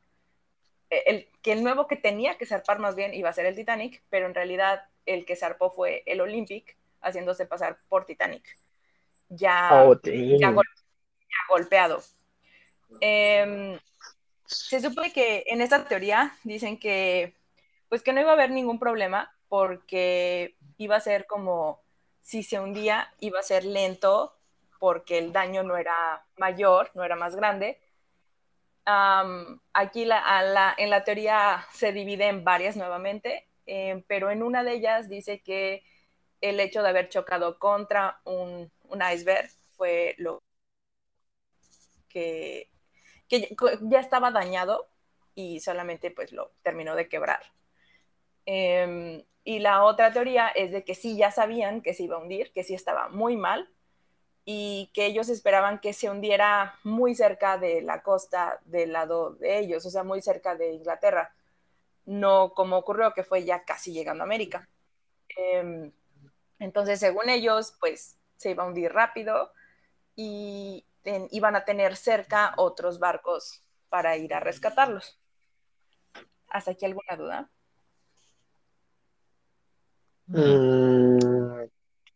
el, 0.90 1.28
que 1.42 1.52
el 1.52 1.62
nuevo 1.62 1.86
que 1.86 1.96
tenía 1.96 2.36
que 2.38 2.46
zarpar 2.46 2.78
más 2.78 2.94
bien 2.96 3.14
iba 3.14 3.28
a 3.28 3.32
ser 3.32 3.46
el 3.46 3.54
Titanic, 3.56 4.02
pero 4.10 4.26
en 4.26 4.34
realidad 4.34 4.84
el 5.06 5.24
que 5.26 5.36
zarpó 5.36 5.70
fue 5.70 6.02
el 6.06 6.20
Olympic, 6.20 6.76
haciéndose 7.00 7.46
pasar 7.46 7.78
por 7.88 8.06
Titanic. 8.06 8.44
Ya, 9.28 9.68
Oh, 9.72 9.94
ya, 10.02 10.10
damn. 10.48 10.54
gol- 10.56 10.64
ya 11.20 11.36
golpeado. 11.48 12.02
Em, 13.00 13.78
se 14.46 14.80
supone 14.80 15.12
que 15.12 15.44
en 15.46 15.60
esta 15.60 15.86
teoría 15.86 16.36
dicen 16.44 16.78
que 16.78 17.34
pues 17.88 18.02
que 18.02 18.12
no 18.12 18.20
iba 18.20 18.30
a 18.30 18.34
haber 18.34 18.50
ningún 18.50 18.78
problema 18.78 19.34
porque 19.48 20.56
iba 20.80 20.96
a 20.96 21.00
ser 21.00 21.26
como 21.26 21.82
si 22.22 22.42
se 22.42 22.58
hundía 22.58 23.12
iba 23.20 23.38
a 23.38 23.42
ser 23.42 23.64
lento 23.64 24.34
porque 24.78 25.18
el 25.18 25.30
daño 25.32 25.62
no 25.62 25.76
era 25.76 26.24
mayor, 26.38 26.90
no 26.94 27.04
era 27.04 27.16
más 27.16 27.36
grande. 27.36 27.78
Aquí 28.86 30.04
la, 30.06 30.74
en 30.78 30.90
la 30.90 31.04
teoría 31.04 31.66
se 31.72 31.92
divide 31.92 32.28
en 32.28 32.44
varias 32.44 32.76
nuevamente, 32.76 33.46
eh, 33.66 34.02
pero 34.08 34.30
en 34.30 34.42
una 34.42 34.64
de 34.64 34.72
ellas 34.72 35.08
dice 35.08 35.42
que 35.42 35.84
el 36.40 36.58
hecho 36.60 36.82
de 36.82 36.88
haber 36.88 37.10
chocado 37.10 37.58
contra 37.58 38.20
un, 38.24 38.72
iceberg 39.12 39.50
fue 39.76 40.14
lo 40.18 40.42
que, 42.08 42.70
que 43.28 43.54
ya 43.82 44.00
estaba 44.00 44.30
dañado 44.30 44.88
y 45.34 45.60
solamente 45.60 46.10
pues 46.10 46.32
lo 46.32 46.52
terminó 46.62 46.96
de 46.96 47.08
quebrar. 47.08 47.42
Em, 48.46 49.22
y 49.44 49.58
la 49.60 49.84
otra 49.84 50.12
teoría 50.12 50.48
es 50.48 50.72
de 50.72 50.84
que 50.84 50.94
sí 50.94 51.16
ya 51.16 51.30
sabían 51.30 51.80
que 51.80 51.94
se 51.94 52.04
iba 52.04 52.16
a 52.16 52.20
hundir, 52.20 52.52
que 52.52 52.64
sí 52.64 52.74
estaba 52.74 53.08
muy 53.08 53.36
mal 53.36 53.68
y 54.44 54.90
que 54.94 55.06
ellos 55.06 55.28
esperaban 55.28 55.80
que 55.80 55.92
se 55.92 56.10
hundiera 56.10 56.78
muy 56.84 57.14
cerca 57.14 57.58
de 57.58 57.82
la 57.82 58.02
costa 58.02 58.60
del 58.64 58.92
lado 58.92 59.34
de 59.34 59.58
ellos, 59.58 59.84
o 59.86 59.90
sea, 59.90 60.02
muy 60.02 60.22
cerca 60.22 60.56
de 60.56 60.72
Inglaterra, 60.72 61.34
no 62.04 62.52
como 62.54 62.76
ocurrió 62.76 63.12
que 63.14 63.24
fue 63.24 63.44
ya 63.44 63.64
casi 63.64 63.92
llegando 63.92 64.22
a 64.22 64.26
América. 64.26 64.68
Em, 65.36 65.92
entonces, 66.58 67.00
según 67.00 67.28
ellos, 67.28 67.74
pues 67.80 68.18
se 68.36 68.50
iba 68.50 68.64
a 68.64 68.66
hundir 68.66 68.92
rápido 68.92 69.52
y 70.16 70.84
iban 71.30 71.56
a 71.56 71.64
tener 71.64 71.96
cerca 71.96 72.54
otros 72.56 72.98
barcos 72.98 73.62
para 73.88 74.16
ir 74.16 74.34
a 74.34 74.40
rescatarlos. 74.40 75.18
¿Hasta 76.48 76.72
aquí 76.72 76.84
alguna 76.84 77.16
duda? 77.16 77.50
Mm, 80.32 81.66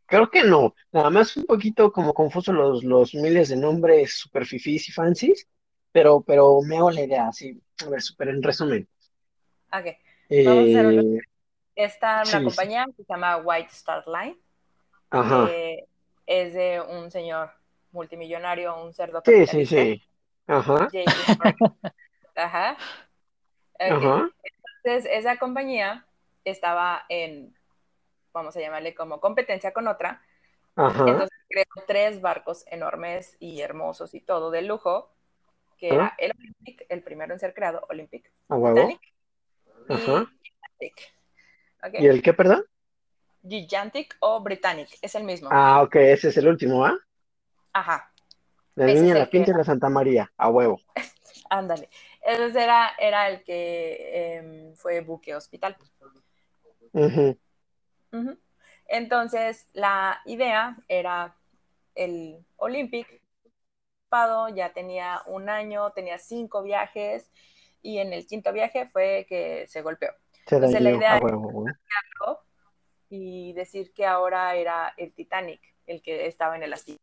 creo 0.06 0.30
que 0.30 0.44
no. 0.44 0.75
Nada 0.92 1.11
más 1.11 1.37
un 1.37 1.44
poquito 1.47 1.92
como 1.92 2.14
confuso 2.14 2.52
los, 2.52 2.85
los 2.85 3.14
miles 3.14 3.49
de 3.49 3.56
nombres 3.56 4.14
super 4.18 4.47
fifís 4.47 4.88
y 4.88 4.92
fancies, 4.92 5.49
pero, 5.92 6.23
pero 6.23 6.61
me 6.62 6.76
hago 6.76 6.90
la 6.90 7.02
idea, 7.02 7.33
sí. 7.33 7.61
A 7.85 7.88
ver, 7.90 8.02
super 8.02 8.28
en 8.28 8.42
resumen. 8.42 8.88
Ok, 9.73 9.87
Vamos 10.44 10.64
a 10.64 10.68
hacer 10.68 10.87
un- 10.87 11.16
Eh, 11.16 11.21
está 11.76 12.23
una 12.23 12.25
Sí, 12.25 12.38
sí. 12.38 12.44
compañía 12.44 12.87
que 12.97 13.04
se 13.04 13.12
llama 13.12 13.37
White 13.38 13.71
Star 13.73 14.04
Line, 14.06 14.38
ajá. 15.11 15.47
que 15.47 15.85
es 16.26 16.54
de 16.54 16.80
un 16.80 17.11
señor 17.11 17.50
multimillonario, 17.92 18.83
un 18.83 18.92
cerdo 18.92 19.23
Sí, 19.25 19.47
sí, 19.47 19.66
sí. 19.66 20.02
Ajá. 20.47 20.88
Ajá. 22.37 22.76
Ajá, 23.78 24.30
Entonces, 24.83 25.11
esa 25.12 25.37
compañía 25.38 26.06
estaba 26.44 27.04
en, 27.09 27.54
vamos 28.35 28.57
a 28.57 28.61
llamarle 28.61 28.95
como 28.95 29.21
competencia 29.21 29.73
con 29.73 29.88
otra. 29.88 30.21
ajá. 30.76 31.07
Entonces 31.09 31.38
creó 31.49 31.64
tres 31.87 32.21
barcos 32.21 32.64
enormes 32.67 33.37
y 33.41 33.61
hermosos 33.62 34.14
y 34.14 34.21
todo 34.21 34.50
de 34.50 34.62
lujo, 34.62 35.11
que 35.79 35.91
Ajá. 35.91 36.14
era 36.19 36.33
el 36.33 36.33
Olympic, 36.38 36.87
el 36.91 37.03
primero 37.03 37.33
en 37.33 37.41
ser 37.41 37.55
creado, 37.55 37.87
Olympic. 37.88 38.31
Titanic 38.49 39.00
y 39.88 39.95
Ajá. 39.95 40.26
¿Y 41.99 42.07
el 42.07 42.23
qué, 42.23 42.33
perdón? 42.35 42.64
Gigantic 43.47 44.17
o 44.21 44.41
Britannic, 44.41 44.88
es 45.03 45.14
el 45.14 45.25
mismo. 45.25 45.49
Ah, 45.53 45.83
ok, 45.83 45.97
ese 45.97 46.29
es 46.29 46.37
el 46.37 46.49
último, 46.49 46.85
¿ah? 46.85 46.99
Ajá, 47.73 48.11
La 48.76 48.87
Ese 48.91 49.03
niña, 49.03 49.14
la 49.14 49.31
pinta 49.31 49.50
y 49.50 49.55
la 49.55 49.64
Santa 49.64 49.88
María, 49.88 50.33
a 50.37 50.49
huevo. 50.49 50.81
ándale. 51.50 51.88
Ese 52.23 52.62
era, 52.62 52.93
era 52.99 53.29
el 53.29 53.43
que 53.45 54.37
em, 54.38 54.75
fue 54.75 55.00
buque 55.00 55.35
hospital. 55.35 55.76
Entonces, 58.87 59.68
la 59.73 60.21
idea 60.26 60.76
era 60.88 61.37
el 61.94 62.44
Olympic, 62.56 63.23
ya 64.54 64.73
tenía 64.73 65.23
un 65.26 65.49
año, 65.49 65.90
tenía 65.90 66.18
cinco 66.18 66.62
viajes 66.62 67.30
y 67.83 67.99
en 67.99 68.12
el 68.12 68.26
quinto 68.26 68.52
viaje 68.52 68.88
fue 68.88 69.26
que 69.28 69.66
se 69.66 69.83
golpeó. 69.83 70.11
Se 70.47 70.56
Entonces, 70.56 70.80
la 70.83 70.90
idea 70.92 71.14
a 71.14 71.16
es 71.16 71.23
huevo, 71.25 71.49
güey. 71.50 71.75
y 73.09 73.52
decir 73.54 73.92
que 73.92 74.06
ahora 74.06 74.54
era 74.56 74.92
el 74.97 75.12
Titanic 75.12 75.61
el 75.87 76.02
que 76.02 76.26
estaba 76.26 76.56
en 76.56 76.62
el 76.62 76.73
astillero. 76.73 77.02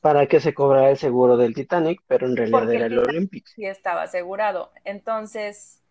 Para 0.00 0.26
que 0.26 0.40
se 0.40 0.54
cobrara 0.54 0.88
el 0.90 0.96
seguro 0.96 1.36
del 1.36 1.54
Titanic, 1.54 2.00
pero 2.06 2.26
en 2.26 2.36
realidad 2.36 2.60
Porque 2.60 2.76
era 2.76 2.86
el 2.86 2.92
el 2.92 2.98
Olympic. 2.98 3.44
sí 3.54 3.66
estaba 3.66 4.02
asegurado. 4.02 4.72
Entonces, 4.84 5.82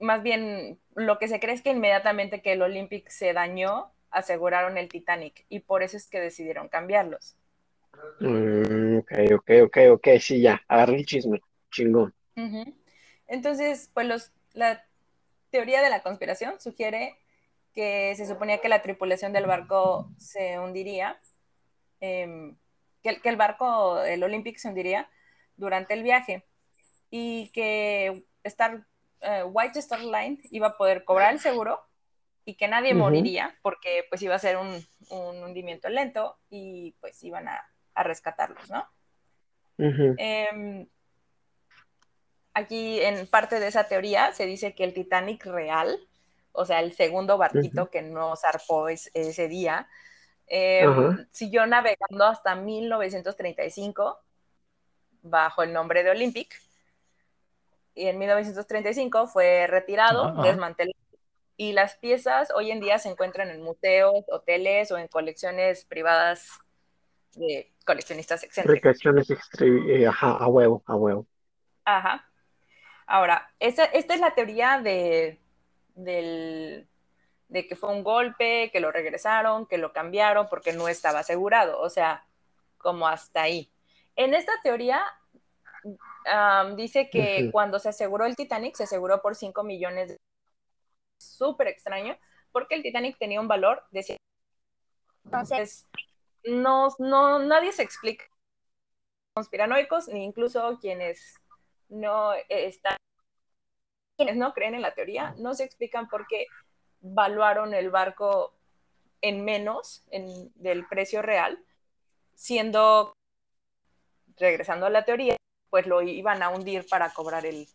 más 0.00 0.22
bien, 0.22 0.78
lo 0.98 1.18
que 1.18 1.28
se 1.28 1.40
cree 1.40 1.54
es 1.54 1.62
que 1.62 1.70
inmediatamente 1.70 2.42
que 2.42 2.52
el 2.52 2.62
Olympic 2.62 3.08
se 3.08 3.32
dañó, 3.32 3.92
aseguraron 4.10 4.78
el 4.78 4.88
Titanic 4.88 5.44
y 5.48 5.60
por 5.60 5.82
eso 5.82 5.96
es 5.96 6.06
que 6.08 6.20
decidieron 6.20 6.68
cambiarlos. 6.68 7.36
Mm, 8.20 8.98
ok, 8.98 9.12
ok, 9.34 9.50
ok, 9.64 9.76
ok, 9.92 10.08
sí, 10.20 10.40
ya, 10.40 10.60
agarré 10.68 10.96
el 10.96 11.06
chisme, 11.06 11.40
chingón. 11.70 12.14
Entonces, 13.26 13.90
pues 13.92 14.06
los, 14.06 14.32
la 14.54 14.84
teoría 15.50 15.82
de 15.82 15.90
la 15.90 16.02
conspiración 16.02 16.60
sugiere 16.60 17.16
que 17.74 18.14
se 18.16 18.26
suponía 18.26 18.58
que 18.60 18.68
la 18.68 18.82
tripulación 18.82 19.32
del 19.32 19.46
barco 19.46 20.10
se 20.16 20.58
hundiría, 20.58 21.20
em, 22.00 22.56
que, 23.02 23.10
el- 23.10 23.22
que 23.22 23.28
el 23.28 23.36
barco, 23.36 24.02
el 24.02 24.22
Olympic, 24.24 24.58
se 24.58 24.68
hundiría 24.68 25.08
durante 25.56 25.94
el 25.94 26.02
viaje 26.02 26.44
y 27.10 27.50
que 27.52 28.24
Star, 28.44 28.86
eh, 29.20 29.44
White 29.44 29.78
Star 29.80 30.00
Line 30.00 30.38
iba 30.50 30.68
a 30.68 30.76
poder 30.76 31.04
cobrar 31.04 31.32
el 31.32 31.40
seguro 31.40 31.80
y 32.44 32.56
que 32.56 32.68
nadie 32.68 32.94
moriría 32.94 33.56
porque 33.62 34.04
pues 34.10 34.22
iba 34.22 34.34
a 34.34 34.38
ser 34.38 34.56
un, 34.56 34.84
un 35.10 35.42
hundimiento 35.44 35.88
lento 35.88 36.38
y 36.50 36.92
pues 37.00 37.22
iban 37.24 37.48
a, 37.48 37.62
a 37.94 38.02
rescatarlos, 38.02 38.70
¿no? 38.70 38.86
Em, 40.16 40.88
aquí 42.54 43.00
en 43.00 43.26
parte 43.28 43.60
de 43.60 43.68
esa 43.68 43.84
teoría 43.88 44.32
se 44.32 44.46
dice 44.46 44.74
que 44.74 44.84
el 44.84 44.94
Titanic 44.94 45.44
real, 45.46 45.98
o 46.52 46.64
sea, 46.64 46.80
el 46.80 46.92
segundo 46.92 47.38
barquito 47.38 47.90
que 47.90 48.02
no 48.02 48.36
zarpó 48.36 48.88
es- 48.88 49.10
ese 49.14 49.48
día, 49.48 49.88
em, 50.46 51.26
siguió 51.30 51.66
navegando 51.66 52.24
hasta 52.26 52.54
1935 52.56 54.20
bajo 55.22 55.62
el 55.62 55.72
nombre 55.72 56.02
de 56.02 56.10
Olympic. 56.10 56.54
Y 57.98 58.06
en 58.06 58.16
1935 58.18 59.26
fue 59.26 59.66
retirado, 59.66 60.32
Ah. 60.36 60.42
desmantelado. 60.44 60.96
Y 61.56 61.72
las 61.72 61.96
piezas 61.96 62.52
hoy 62.54 62.70
en 62.70 62.78
día 62.78 63.00
se 63.00 63.08
encuentran 63.08 63.50
en 63.50 63.60
museos, 63.60 64.24
hoteles 64.30 64.92
o 64.92 64.98
en 64.98 65.08
colecciones 65.08 65.84
privadas 65.84 66.48
de 67.34 67.72
coleccionistas 67.84 68.44
excéntricos. 68.44 69.00
Eh, 69.60 70.06
ajá, 70.06 70.36
a 70.36 70.46
huevo, 70.46 70.84
a 70.86 70.94
huevo. 70.94 71.26
Ajá. 71.84 72.24
Ahora, 73.06 73.52
esta, 73.58 73.84
esta 73.86 74.14
es 74.14 74.20
la 74.20 74.34
teoría 74.36 74.80
de, 74.80 75.40
del, 75.96 76.86
de 77.48 77.66
que 77.66 77.74
fue 77.74 77.90
un 77.90 78.04
golpe, 78.04 78.70
que 78.72 78.78
lo 78.78 78.92
regresaron, 78.92 79.66
que 79.66 79.78
lo 79.78 79.92
cambiaron 79.92 80.48
porque 80.48 80.72
no 80.72 80.86
estaba 80.86 81.20
asegurado. 81.20 81.80
O 81.80 81.90
sea, 81.90 82.24
como 82.76 83.08
hasta 83.08 83.42
ahí. 83.42 83.72
En 84.14 84.34
esta 84.34 84.52
teoría 84.62 85.02
um, 85.84 86.76
dice 86.76 87.08
que 87.10 87.50
cuando 87.52 87.78
se 87.78 87.88
aseguró 87.88 88.26
el 88.26 88.36
Titanic, 88.36 88.74
se 88.74 88.84
aseguró 88.84 89.20
por 89.20 89.34
5 89.34 89.62
millones 89.64 90.10
de 90.10 90.16
súper 91.18 91.68
extraño, 91.68 92.16
porque 92.52 92.74
el 92.74 92.82
Titanic 92.82 93.18
tenía 93.18 93.40
un 93.40 93.48
valor 93.48 93.82
de 93.90 94.02
100. 94.02 94.18
Entonces, 95.24 95.86
no, 96.44 96.88
no, 96.98 97.38
nadie 97.40 97.72
se 97.72 97.82
explica 97.82 98.24
conspiranoicos, 99.34 100.08
ni 100.08 100.24
incluso 100.24 100.78
quienes 100.80 101.36
no 101.88 102.32
están 102.48 102.96
quienes 104.16 104.36
no 104.36 104.52
creen 104.52 104.74
en 104.74 104.82
la 104.82 104.94
teoría 104.94 105.34
no 105.38 105.54
se 105.54 105.62
explican 105.62 106.08
por 106.08 106.26
qué 106.26 106.48
valuaron 107.00 107.72
el 107.72 107.90
barco 107.90 108.52
en 109.20 109.44
menos 109.44 110.04
en, 110.10 110.52
del 110.54 110.86
precio 110.86 111.22
real, 111.22 111.64
siendo, 112.34 113.12
regresando 114.36 114.86
a 114.86 114.90
la 114.90 115.04
teoría, 115.04 115.36
pues 115.70 115.86
lo 115.86 116.02
iban 116.02 116.42
a 116.42 116.50
hundir 116.50 116.86
para 116.88 117.10
cobrar 117.10 117.46
el, 117.46 117.66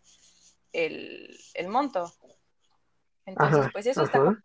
el, 0.74 1.38
el 1.54 1.68
monto. 1.70 2.12
Entonces, 3.26 3.60
Ajá, 3.60 3.72
pues 3.72 3.86
eso 3.86 4.04
está 4.04 4.20
ajá. 4.20 4.44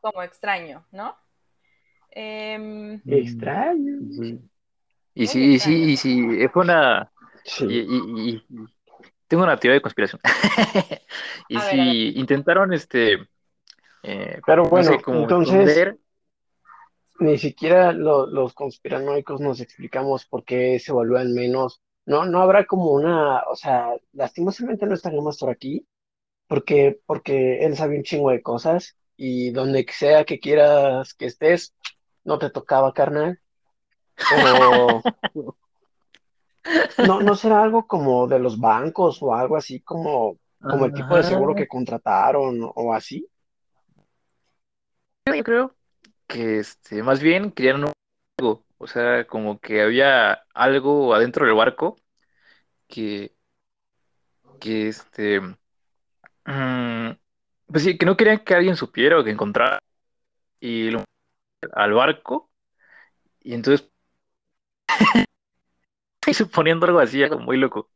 como, 0.00 0.12
como 0.14 0.22
extraño, 0.22 0.86
¿no? 0.92 1.16
Em, 2.10 3.00
Extraño. 3.06 3.98
Sí. 4.12 4.40
Y 5.14 5.26
Muy 5.26 5.28
sí, 5.28 5.54
extraño. 5.54 5.74
sí, 5.76 5.92
y 5.92 5.96
sí, 5.96 6.48
fue 6.52 6.62
una... 6.64 7.10
Y, 7.44 7.44
Sí. 7.44 7.64
y- 7.80 8.34
y- 8.36 8.68
tengo 9.28 9.44
una 9.44 9.56
teoría 9.58 9.74
de 9.74 9.82
conspiración. 9.82 10.20
y 11.48 11.58
A 11.58 11.64
si 11.64 12.08
ver. 12.08 12.18
intentaron, 12.18 12.72
este, 12.72 13.14
eh, 14.02 14.40
Pero 14.46 14.64
no 14.64 14.68
bueno, 14.70 14.82
sé, 14.82 15.02
como 15.02 15.22
entonces 15.22 15.68
esconder... 15.70 15.98
ni 17.20 17.38
siquiera 17.38 17.92
lo- 17.92 18.26
los 18.26 18.52
conspiranoicos 18.54 19.40
nos 19.40 19.60
explicamos 19.60 20.26
por 20.26 20.44
qué 20.44 20.78
se 20.78 20.92
evalúan 20.92 21.32
menos. 21.32 21.80
No, 22.04 22.24
no 22.24 22.40
habrá 22.42 22.66
como 22.66 22.90
una, 22.92 23.42
o 23.50 23.54
sea, 23.54 23.90
lastimosamente 24.12 24.86
no 24.86 24.94
estaríamos 24.94 25.38
por 25.38 25.50
aquí, 25.50 25.86
porque, 26.48 27.00
porque 27.06 27.64
él 27.64 27.76
sabe 27.76 27.96
un 27.96 28.02
chingo 28.02 28.30
de 28.30 28.42
cosas 28.42 28.96
y 29.16 29.50
donde 29.52 29.86
sea 29.90 30.24
que 30.24 30.40
quieras 30.40 31.14
que 31.14 31.26
estés, 31.26 31.74
no 32.24 32.38
te 32.38 32.50
tocaba, 32.50 32.92
carnal. 32.92 33.38
Pero 34.16 35.02
no, 37.06 37.20
no 37.20 37.34
será 37.36 37.62
algo 37.62 37.86
como 37.86 38.26
de 38.26 38.38
los 38.38 38.58
bancos 38.58 39.22
o 39.22 39.34
algo 39.34 39.56
así 39.56 39.80
como, 39.80 40.36
como 40.60 40.84
el 40.86 40.92
tipo 40.92 41.16
de 41.16 41.22
seguro 41.24 41.54
que 41.54 41.68
contrataron 41.68 42.58
o 42.74 42.92
así. 42.92 43.26
Yo 45.26 45.44
creo 45.44 45.74
que 46.26 46.58
este, 46.58 47.02
más 47.02 47.20
bien 47.20 47.50
querían 47.52 47.84
un- 47.84 47.92
algo, 48.38 48.64
o 48.82 48.88
sea, 48.88 49.24
como 49.28 49.60
que 49.60 49.80
había 49.80 50.42
algo 50.54 51.14
adentro 51.14 51.46
del 51.46 51.54
barco 51.54 52.00
que, 52.88 53.32
que 54.58 54.88
este, 54.88 55.40
mm, 55.40 57.10
pues 57.66 57.84
sí, 57.84 57.96
que 57.96 58.06
no 58.06 58.16
querían 58.16 58.40
que 58.40 58.54
alguien 58.56 58.74
supiera 58.74 59.20
o 59.20 59.24
que 59.24 59.30
encontrara 59.30 59.78
y 60.58 60.90
lo 60.90 61.04
al 61.72 61.92
barco 61.92 62.50
y 63.40 63.54
entonces 63.54 63.88
estoy 66.20 66.34
suponiendo 66.34 66.84
algo 66.86 66.98
así, 66.98 67.22
algo 67.22 67.38
muy 67.38 67.58
loco. 67.58 67.88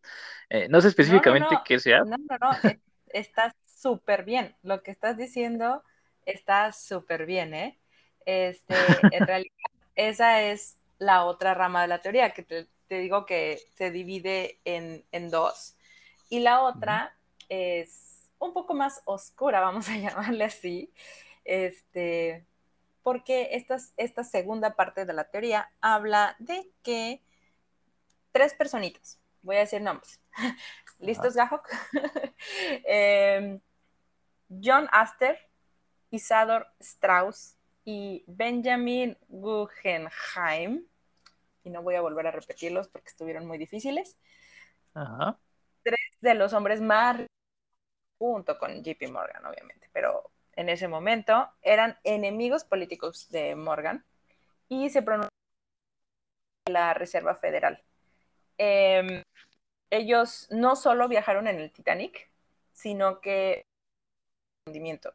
Eh, 0.48 0.68
no 0.68 0.80
sé 0.80 0.86
no, 0.86 0.90
específicamente 0.90 1.56
no, 1.56 1.62
qué 1.64 1.80
sea. 1.80 2.04
no, 2.04 2.16
no, 2.16 2.38
no, 2.40 2.70
está 3.08 3.52
súper 3.66 4.24
bien. 4.24 4.54
Lo 4.62 4.84
que 4.84 4.92
estás 4.92 5.16
diciendo 5.16 5.82
está 6.24 6.70
súper 6.70 7.26
bien, 7.26 7.54
¿eh? 7.54 7.80
Este, 8.24 8.74
en 9.10 9.26
realidad, 9.26 9.50
esa 9.96 10.42
es 10.42 10.76
la 10.98 11.24
otra 11.24 11.54
rama 11.54 11.82
de 11.82 11.88
la 11.88 12.00
teoría, 12.00 12.32
que 12.32 12.42
te, 12.42 12.68
te 12.86 12.98
digo 12.98 13.26
que 13.26 13.60
se 13.74 13.90
divide 13.90 14.60
en, 14.64 15.04
en 15.12 15.30
dos. 15.30 15.76
Y 16.28 16.40
la 16.40 16.62
otra 16.62 17.16
es 17.48 18.30
un 18.38 18.52
poco 18.52 18.74
más 18.74 19.02
oscura, 19.04 19.60
vamos 19.62 19.88
a 19.88 19.96
llamarle 19.96 20.44
así, 20.44 20.92
este, 21.44 22.46
porque 23.02 23.50
esta, 23.52 23.78
esta 23.96 24.24
segunda 24.24 24.74
parte 24.74 25.04
de 25.04 25.12
la 25.12 25.24
teoría 25.24 25.70
habla 25.80 26.36
de 26.38 26.70
que 26.82 27.22
tres 28.32 28.54
personitas, 28.54 29.20
voy 29.42 29.56
a 29.56 29.60
decir 29.60 29.80
nombres. 29.80 30.20
¿Listos, 30.98 31.34
Gajok? 31.34 31.68
eh, 32.88 33.60
John 34.62 34.88
Astor, 34.92 35.36
Isador 36.10 36.66
Strauss 36.80 37.55
y 37.86 38.24
Benjamin 38.26 39.16
Guggenheim. 39.28 40.84
Y 41.62 41.70
no 41.70 41.82
voy 41.82 41.94
a 41.94 42.02
volver 42.02 42.26
a 42.26 42.32
repetirlos 42.32 42.88
porque 42.88 43.08
estuvieron 43.08 43.46
muy 43.46 43.56
difíciles. 43.56 44.18
Ajá. 44.92 45.38
Tres 45.82 45.98
de 46.20 46.34
los 46.34 46.52
hombres 46.52 46.80
más 46.82 47.24
junto 48.18 48.58
con 48.58 48.82
JP 48.82 49.08
Morgan, 49.10 49.46
obviamente, 49.46 49.88
pero 49.92 50.30
en 50.54 50.68
ese 50.68 50.88
momento 50.88 51.48
eran 51.62 51.96
enemigos 52.02 52.64
políticos 52.64 53.28
de 53.30 53.54
Morgan 53.54 54.04
y 54.68 54.90
se 54.90 55.02
pronunció 55.02 55.30
la 56.68 56.92
Reserva 56.92 57.36
Federal. 57.36 57.82
Eh, 58.58 59.22
ellos 59.90 60.48
no 60.50 60.74
solo 60.74 61.08
viajaron 61.08 61.46
en 61.46 61.60
el 61.60 61.70
Titanic, 61.70 62.30
sino 62.72 63.20
que 63.20 63.64
hundimiento. 64.66 65.14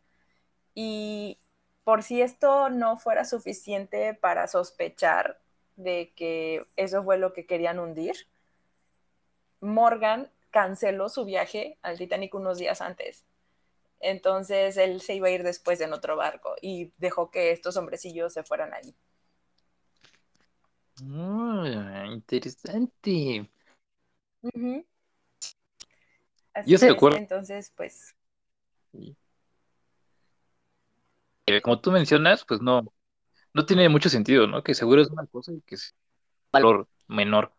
Y 0.73 1.37
por 1.83 2.03
si 2.03 2.21
esto 2.21 2.69
no 2.69 2.97
fuera 2.97 3.25
suficiente 3.25 4.13
para 4.13 4.47
sospechar 4.47 5.39
de 5.75 6.13
que 6.15 6.65
eso 6.75 7.03
fue 7.03 7.17
lo 7.17 7.33
que 7.33 7.45
querían 7.45 7.79
hundir, 7.79 8.15
Morgan 9.61 10.31
canceló 10.51 11.09
su 11.09 11.25
viaje 11.25 11.77
al 11.81 11.97
Titanic 11.97 12.33
unos 12.35 12.57
días 12.57 12.81
antes. 12.81 13.25
Entonces 13.99 14.77
él 14.77 15.01
se 15.01 15.15
iba 15.15 15.27
a 15.27 15.31
ir 15.31 15.43
después 15.43 15.79
en 15.81 15.93
otro 15.93 16.15
barco 16.17 16.55
y 16.61 16.91
dejó 16.97 17.29
que 17.31 17.51
estos 17.51 17.77
hombrecillos 17.77 18.33
se 18.33 18.43
fueran 18.43 18.73
ahí. 18.73 18.95
Ah, 21.13 22.05
interesante. 22.11 23.49
Así 26.53 26.71
Yo 26.71 26.75
es, 26.75 26.83
acuerdo. 26.83 27.17
entonces 27.17 27.71
pues 27.75 28.15
Eh, 31.47 31.61
como 31.61 31.79
tú 31.81 31.91
mencionas, 31.91 32.45
pues 32.45 32.61
no, 32.61 32.93
no 33.53 33.65
tiene 33.65 33.89
mucho 33.89 34.09
sentido, 34.09 34.47
¿no? 34.47 34.63
Que 34.63 34.73
seguro 34.73 35.01
es 35.01 35.09
una 35.09 35.25
cosa 35.27 35.51
y 35.53 35.61
que 35.61 35.75
es 35.75 35.95
valor 36.51 36.87
menor. 37.07 37.53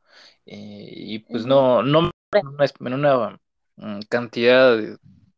Eh, 0.46 0.92
y 0.94 1.18
pues 1.20 1.46
no, 1.46 1.82
no 1.82 2.10
en 2.32 2.46
una, 2.46 2.64
en 2.64 2.94
una, 2.94 3.40
mm, 3.76 4.00
cantidad, 4.08 4.78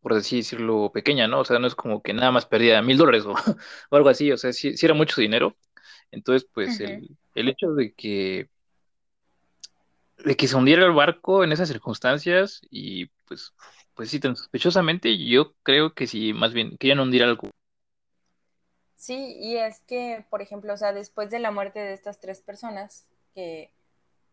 por 0.01 0.15
así 0.15 0.39
decirlo, 0.39 0.91
pequeña, 0.93 1.29
¿no? 1.29 1.41
O 1.41 1.45
sea, 1.45 1.59
no 1.59 1.67
es 1.67 1.75
como 1.75 2.03
que 2.03 2.15
nada 2.15 2.31
más 2.31 2.47
perdía 2.47 2.83
mil 2.83 2.99
dólares 2.99 3.25
o, 3.27 3.33
o 3.33 3.97
algo 3.97 4.09
así, 4.09 4.31
o 4.33 4.37
sea, 4.37 4.53
sí 4.53 4.75
era 4.83 4.95
mucho 4.95 5.21
dinero. 5.21 5.57
Entonces, 6.15 6.49
pues 6.53 6.81
el, 6.81 7.17
el 7.35 7.49
hecho 7.49 7.75
de 7.75 7.93
que, 7.93 8.49
de 10.19 10.37
que 10.37 10.49
se 10.49 10.57
hundiera 10.57 10.87
el 10.87 10.93
barco 10.93 11.43
en 11.43 11.53
esas 11.53 11.69
circunstancias 11.69 12.61
y 12.71 13.07
pues, 13.27 13.53
pues 13.95 14.11
sí, 14.11 14.21
tan 14.21 14.37
sospechosamente, 14.37 15.19
yo 15.27 15.55
creo 15.63 15.93
que 15.93 16.07
sí, 16.07 16.33
más 16.33 16.53
bien 16.53 16.77
querían 16.79 17.01
hundir 17.01 17.25
algo. 17.25 17.51
Sí, 19.05 19.37
y 19.39 19.59
es 19.59 19.81
que, 19.81 20.25
por 20.31 20.41
ejemplo, 20.41 20.73
o 20.73 20.77
sea, 20.79 20.95
después 20.95 21.29
de 21.29 21.39
la 21.39 21.51
muerte 21.51 21.79
de 21.79 21.93
estas 21.93 22.21
tres 22.21 22.41
personas, 22.41 23.07
que, 23.35 23.71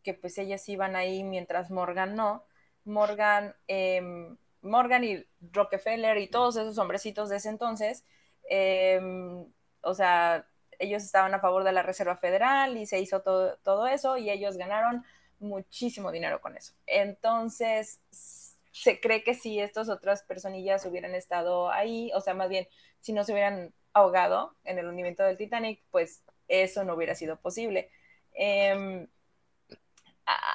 que 0.02 0.14
pues 0.14 0.38
ellas 0.38 0.70
iban 0.70 0.96
ahí 0.96 1.26
mientras 1.26 1.70
Morgan 1.70 2.16
no, 2.16 2.46
Morgan, 2.86 3.54
eh, 3.68 4.02
Morgan 4.62 5.04
y 5.04 5.26
Rockefeller 5.42 6.18
y 6.20 6.30
todos 6.30 6.56
esos 6.56 6.78
hombrecitos 6.78 7.28
de 7.28 7.36
ese 7.36 7.50
entonces, 7.50 8.06
eh, 8.50 8.98
o 9.82 9.94
sea, 9.94 10.48
ellos 10.80 11.04
estaban 11.04 11.34
a 11.34 11.42
favor 11.42 11.66
de 11.66 11.74
la 11.74 11.84
Reserva 11.84 12.16
Federal 12.16 12.78
y 12.78 12.86
se 12.86 13.02
hizo 13.02 13.22
todo, 13.24 13.58
todo 13.66 13.88
eso 13.88 14.16
y 14.16 14.30
ellos 14.30 14.56
ganaron 14.56 15.04
muchísimo 15.40 16.14
dinero 16.14 16.40
con 16.40 16.56
eso. 16.56 16.76
Entonces, 16.88 18.00
se 18.72 19.02
cree 19.02 19.22
que 19.26 19.34
si 19.34 19.60
estas 19.60 19.90
otras 19.90 20.24
personillas 20.24 20.86
hubieran 20.86 21.14
estado 21.14 21.70
ahí, 21.70 22.10
o 22.16 22.22
sea, 22.22 22.36
más 22.36 22.48
bien, 22.48 22.70
si 23.02 23.12
no 23.12 23.26
se 23.26 23.34
hubieran 23.34 23.74
ahogado 23.94 24.56
en 24.64 24.80
el 24.80 24.88
hundimiento 24.88 25.24
del 25.24 25.38
Titanic, 25.38 25.84
pues 25.92 26.24
eso 26.48 26.84
no 26.84 26.96
hubiera 26.96 27.16
sido 27.16 27.40
posible. 27.40 27.90
Eh, 28.34 29.08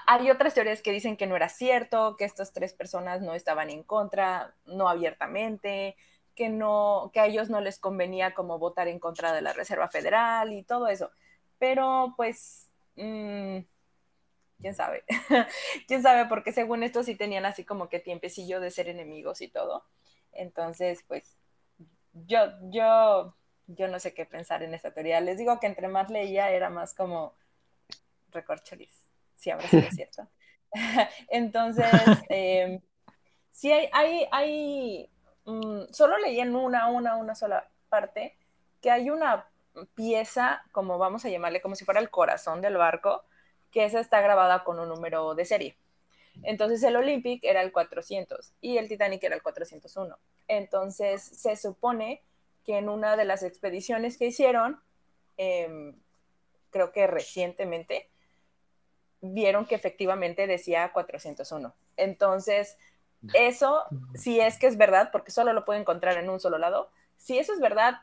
hay 0.07 0.31
otras 0.31 0.55
teorías 0.55 0.83
que 0.83 0.93
dicen 0.93 1.17
que 1.17 1.27
no 1.27 1.37
era 1.37 1.49
cierto, 1.49 2.17
que 2.17 2.25
estas 2.25 2.53
tres 2.53 2.73
personas 2.73 3.21
no 3.23 3.35
estaban 3.35 3.71
en 3.71 3.83
contra, 3.83 4.55
no 4.65 4.89
abiertamente, 4.89 5.97
que, 6.35 6.49
no, 6.49 7.11
que 7.13 7.21
a 7.21 7.27
ellos 7.27 7.51
no 7.51 7.61
les 7.61 7.79
convenía 7.79 8.35
como 8.35 8.59
votar 8.59 8.89
en 8.89 8.99
contra 9.01 9.33
de 9.33 9.43
la 9.43 9.53
Reserva 9.53 9.89
Federal 9.89 10.53
y 10.53 10.63
todo 10.63 10.89
eso. 10.89 11.11
Pero 11.59 12.15
pues, 12.17 12.71
mmm, 12.97 13.59
quién 14.61 14.75
sabe, 14.75 15.05
quién 15.89 16.03
sabe, 16.03 16.27
porque 16.27 16.53
según 16.53 16.83
esto 16.83 17.03
sí 17.03 17.17
tenían 17.17 17.47
así 17.47 17.65
como 17.65 17.89
que 17.89 17.99
tiempecillo 18.01 18.61
de 18.61 18.71
ser 18.71 18.89
enemigos 18.89 19.41
y 19.41 19.49
todo. 19.49 19.85
Entonces, 20.33 21.05
pues, 21.09 21.37
yo, 22.25 22.39
yo, 22.71 23.35
yo 23.67 23.89
no 23.89 23.99
sé 23.99 24.15
qué 24.15 24.25
pensar 24.25 24.63
en 24.63 24.75
esta 24.75 24.93
teoría. 24.93 25.21
Les 25.21 25.39
digo 25.39 25.59
que 25.61 25.67
entre 25.67 25.89
más 25.89 26.11
leía 26.11 26.51
era 26.51 26.71
más 26.71 26.95
como 26.95 27.35
recorcholis, 28.31 29.05
si 29.35 29.51
habrá 29.51 29.69
sido 29.69 29.91
cierto. 29.91 30.29
Entonces, 31.29 31.87
eh, 32.29 32.81
sí 33.51 33.73
hay, 33.73 33.89
hay, 33.93 34.29
hay 34.31 35.11
um, 35.45 35.87
solo 35.91 36.19
leí 36.19 36.41
en 36.41 36.55
una, 36.55 36.89
una, 36.89 37.17
una 37.17 37.35
sola 37.35 37.69
parte, 37.89 38.37
que 38.81 38.91
hay 38.91 39.11
una 39.11 39.49
pieza, 39.95 40.63
como 40.73 40.99
vamos 40.99 41.25
a 41.25 41.29
llamarle, 41.29 41.61
como 41.61 41.75
si 41.75 41.85
fuera 41.85 42.01
el 42.01 42.11
corazón 42.11 42.61
del 42.61 42.77
barco, 42.77 43.25
que 43.71 43.85
esa 43.85 44.01
está 44.01 44.21
grabada 44.21 44.65
con 44.65 44.81
un 44.81 44.89
número 44.89 45.35
de 45.35 45.45
serie. 45.45 45.77
Entonces 46.43 46.83
el 46.83 46.97
Olympic 46.97 47.43
era 47.45 47.63
el 47.63 47.73
400 47.73 48.53
y 48.61 48.79
el 48.79 48.89
Titanic 48.89 49.23
era 49.25 49.35
el 49.35 49.43
401. 49.43 50.19
Entonces 50.49 51.23
se 51.23 51.57
supone 51.57 52.23
que 52.65 52.79
en 52.79 52.89
una 52.89 53.17
de 53.17 53.25
las 53.25 53.43
expediciones 53.43 54.19
que 54.19 54.27
hicieron, 54.27 54.81
em, 55.37 55.97
creo 56.71 56.93
que 56.93 57.07
recientemente, 57.07 58.11
vieron 59.21 59.67
que 59.67 59.75
efectivamente 59.75 60.47
decía 60.47 60.93
401. 60.93 61.75
Entonces, 61.97 62.77
eso, 63.35 63.85
si 64.15 64.41
es 64.41 64.59
que 64.59 64.67
es 64.67 64.77
verdad, 64.77 65.11
porque 65.11 65.31
solo 65.31 65.53
lo 65.53 65.65
puede 65.65 65.81
encontrar 65.81 66.19
en 66.19 66.29
un 66.29 66.41
solo 66.41 66.59
lado, 66.59 66.91
si 67.17 67.39
eso 67.39 67.53
es 67.53 67.61
verdad, 67.61 67.95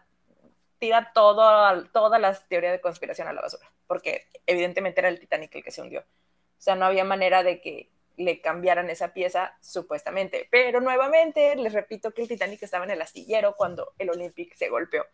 tira 0.80 1.12
todo, 1.14 1.86
toda 1.94 2.20
la 2.20 2.34
teoría 2.34 2.72
de 2.72 2.82
conspiración 2.82 3.28
a 3.28 3.34
la 3.34 3.42
basura, 3.42 3.72
porque 3.88 4.28
evidentemente 4.46 5.00
era 5.02 5.10
el 5.10 5.20
Titanic 5.20 5.56
el 5.56 5.64
que 5.64 5.72
se 5.72 5.82
hundió. 5.82 6.02
O 6.02 6.62
sea, 6.64 6.76
no 6.76 6.86
había 6.86 7.04
manera 7.04 7.44
de 7.44 7.62
que 7.62 7.90
le 8.18 8.42
cambiaran 8.42 8.90
esa 8.90 9.14
pieza, 9.14 9.58
supuestamente. 9.62 10.48
Pero 10.52 10.82
nuevamente, 10.82 11.56
les 11.56 11.74
repito 11.74 12.12
que 12.12 12.24
el 12.24 12.28
Titanic 12.28 12.64
estaba 12.64 12.86
en 12.86 12.92
el 12.92 13.02
astillero 13.02 13.56
cuando 13.56 13.94
el 13.98 14.10
Olympic 14.10 14.56
se 14.56 14.70
golpeó. 14.70 15.06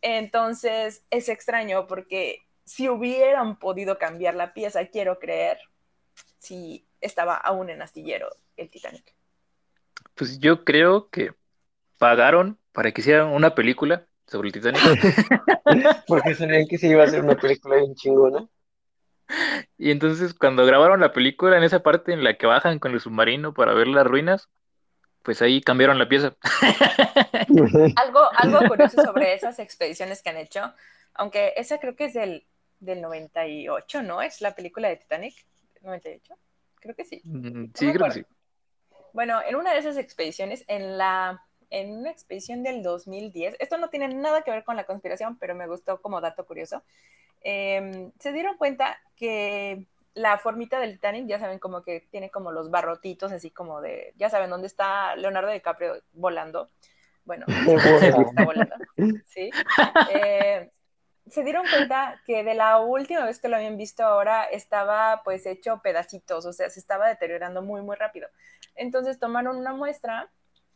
Entonces, 0.00 1.04
es 1.10 1.28
extraño 1.28 1.86
porque 1.86 2.46
si 2.64 2.88
hubieran 2.88 3.58
podido 3.58 3.98
cambiar 3.98 4.34
la 4.34 4.52
pieza, 4.52 4.86
quiero 4.86 5.18
creer, 5.18 5.58
si 6.38 6.86
estaba 7.00 7.34
aún 7.36 7.70
en 7.70 7.82
astillero 7.82 8.28
el 8.56 8.70
Titanic. 8.70 9.14
Pues 10.14 10.38
yo 10.38 10.64
creo 10.64 11.08
que 11.10 11.32
pagaron 11.98 12.58
para 12.72 12.92
que 12.92 13.00
hicieran 13.00 13.28
una 13.28 13.54
película 13.54 14.06
sobre 14.26 14.48
el 14.48 14.52
Titanic. 14.52 14.80
Porque 16.06 16.34
sabían 16.34 16.66
que 16.66 16.78
se 16.78 16.88
iba 16.88 17.02
a 17.02 17.06
hacer 17.06 17.22
una 17.22 17.36
película 17.36 17.76
bien 17.76 17.94
chingona. 17.94 18.48
Y 19.78 19.90
entonces 19.90 20.34
cuando 20.34 20.66
grabaron 20.66 21.00
la 21.00 21.12
película, 21.12 21.56
en 21.56 21.64
esa 21.64 21.82
parte 21.82 22.12
en 22.12 22.24
la 22.24 22.36
que 22.36 22.46
bajan 22.46 22.78
con 22.78 22.92
el 22.92 23.00
submarino 23.00 23.54
para 23.54 23.74
ver 23.74 23.88
las 23.88 24.06
ruinas, 24.06 24.48
pues 25.22 25.40
ahí 25.42 25.60
cambiaron 25.60 25.98
la 25.98 26.08
pieza. 26.08 26.36
algo, 27.96 28.28
algo 28.36 28.68
curioso 28.68 29.02
sobre 29.02 29.34
esas 29.34 29.58
expediciones 29.58 30.22
que 30.22 30.30
han 30.30 30.36
hecho, 30.36 30.72
aunque 31.14 31.54
esa 31.56 31.78
creo 31.78 31.96
que 31.96 32.06
es 32.06 32.14
del, 32.14 32.46
del 32.80 33.00
98, 33.00 34.02
¿no? 34.02 34.20
Es 34.20 34.40
la 34.40 34.54
película 34.54 34.88
de 34.88 34.96
Titanic, 34.96 35.34
98, 35.80 36.34
creo 36.76 36.94
que 36.94 37.04
sí. 37.04 37.20
Mm, 37.24 37.66
sí, 37.74 37.92
creo 37.92 38.06
que 38.06 38.12
sí. 38.12 38.26
Bueno, 39.14 39.40
en 39.46 39.56
una 39.56 39.72
de 39.72 39.78
esas 39.78 39.96
expediciones, 39.96 40.64
en 40.68 40.98
la 40.98 41.42
en 41.70 41.96
una 41.96 42.10
expedición 42.10 42.62
del 42.62 42.82
2010, 42.82 43.56
esto 43.58 43.78
no 43.78 43.88
tiene 43.88 44.08
nada 44.08 44.42
que 44.42 44.50
ver 44.50 44.64
con 44.64 44.76
la 44.76 44.84
conspiración, 44.84 45.36
pero 45.38 45.54
me 45.54 45.66
gustó 45.66 46.00
como 46.00 46.20
dato 46.20 46.46
curioso, 46.46 46.82
em, 47.44 48.10
se 48.18 48.32
dieron 48.32 48.56
cuenta 48.56 48.98
que 49.16 49.86
la 50.14 50.38
formita 50.38 50.80
del 50.80 50.92
Titanic, 50.92 51.26
ya 51.26 51.38
saben, 51.38 51.58
como 51.58 51.82
que 51.82 52.00
tiene 52.10 52.30
como 52.30 52.52
los 52.52 52.70
barrotitos, 52.70 53.32
así 53.32 53.50
como 53.50 53.80
de, 53.80 54.12
ya 54.16 54.30
saben, 54.30 54.50
dónde 54.50 54.66
está 54.66 55.14
Leonardo 55.16 55.50
DiCaprio 55.50 56.02
volando. 56.12 56.70
Bueno, 57.24 57.46
está 58.28 58.44
volando. 58.44 58.76
Sí. 59.26 59.50
Eh, 60.14 60.70
se 61.26 61.42
dieron 61.42 61.64
cuenta 61.68 62.20
que 62.26 62.44
de 62.44 62.54
la 62.54 62.78
última 62.80 63.24
vez 63.24 63.40
que 63.40 63.48
lo 63.48 63.56
habían 63.56 63.76
visto 63.76 64.04
ahora 64.04 64.44
estaba 64.44 65.22
pues 65.24 65.46
hecho 65.46 65.80
pedacitos, 65.82 66.44
o 66.44 66.52
sea, 66.52 66.68
se 66.70 66.78
estaba 66.78 67.08
deteriorando 67.08 67.62
muy, 67.62 67.80
muy 67.80 67.96
rápido. 67.96 68.28
Entonces 68.74 69.18
tomaron 69.18 69.56
una 69.56 69.72
muestra 69.72 70.30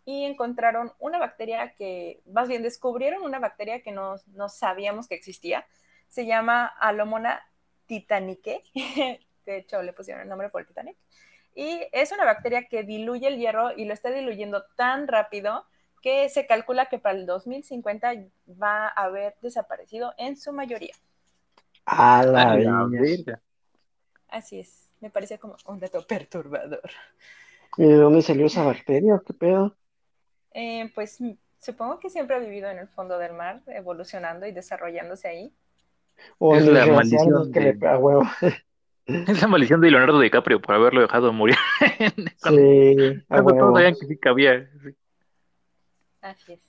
y 0.05 0.25
encontraron 0.25 0.93
una 0.99 1.19
bacteria 1.19 1.75
que, 1.75 2.23
más 2.27 2.49
bien 2.49 2.63
descubrieron 2.63 3.23
una 3.23 3.39
bacteria 3.39 3.83
que 3.83 3.93
no, 3.93 4.17
no 4.29 4.49
sabíamos 4.49 5.07
que 5.07 5.15
existía. 5.15 5.67
Se 6.09 6.27
llama 6.27 6.67
Alomona 6.67 7.41
titanique, 7.87 8.63
de 9.47 9.57
hecho 9.57 9.83
le 9.83 9.93
pusieron 9.93 10.23
el 10.23 10.29
nombre 10.29 10.51
por 10.51 10.61
el 10.61 10.67
Titanic. 10.67 10.97
Y 11.55 11.81
es 11.93 12.13
una 12.13 12.25
bacteria 12.25 12.69
que 12.69 12.85
diluye 12.85 13.27
el 13.27 13.39
hierro 13.39 13.73
y 13.77 13.85
lo 13.85 13.95
está 13.95 14.11
diluyendo 14.11 14.65
tan 14.77 15.09
rápido 15.09 15.65
que 16.03 16.29
se 16.29 16.47
calcula 16.47 16.87
que 16.87 16.99
para 16.99 17.19
el 17.19 17.27
2050 17.27 18.13
va 18.63 18.87
a 18.87 19.05
haber 19.05 19.35
desaparecido 19.43 20.15
en 20.19 20.37
su 20.37 20.53
mayoría. 20.53 20.95
A 21.85 22.25
la 22.25 22.55
vida. 22.55 23.41
Así 24.29 24.61
es, 24.61 24.91
me 25.01 25.11
parece 25.11 25.39
como 25.39 25.57
un 25.67 25.81
dato 25.81 26.07
perturbador. 26.07 26.91
¿Y 27.77 27.85
de 27.85 27.95
dónde 27.95 28.23
salió 28.23 28.47
esa 28.47 28.63
bacteria? 28.63 29.21
¿Qué 29.27 29.33
pedo? 29.33 29.77
Eh, 30.53 30.91
pues 30.95 31.19
supongo 31.59 31.99
que 31.99 32.11
siempre 32.11 32.37
ha 32.37 32.41
vivido 32.41 32.69
en 32.69 32.79
el 32.79 32.89
fondo 32.89 33.19
del 33.19 33.33
mar, 33.33 33.63
evolucionando 33.67 34.47
y 34.47 34.53
desarrollándose 34.53 35.29
ahí. 35.29 35.55
O 36.39 36.57
es 36.57 36.67
la 36.67 36.87
maldición 36.87 37.53
que 37.53 37.61
le 37.61 37.89
a 37.89 37.99
huevo. 37.99 38.23
Es 39.09 39.41
la 39.41 39.49
maldición 39.49 39.81
de 39.81 39.91
Leonardo 39.91 40.21
DiCaprio 40.21 40.61
por 40.61 40.75
haberlo 40.75 41.01
dejado 41.01 41.33
morir. 41.33 41.57
sí, 42.37 43.25
a 43.31 43.41
huevo. 43.41 43.75
sabían 43.75 43.95
que 43.99 44.07
sí 44.07 44.19
cabía. 44.19 44.69
Así 46.21 46.53
es. 46.53 46.61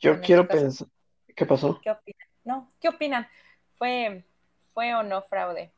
Yo 0.00 0.12
En 0.12 0.20
quiero 0.20 0.42
este 0.42 0.56
pensar. 0.56 0.88
¿Qué 1.36 1.44
pasó? 1.44 1.78
¿Qué 1.82 1.90
opinan? 1.90 2.28
No, 2.44 2.72
¿qué 2.80 2.88
opinan? 2.88 3.28
¿Fue, 3.76 4.24
fue 4.72 4.94
o 4.94 5.02
no 5.02 5.20
fraude? 5.20 5.70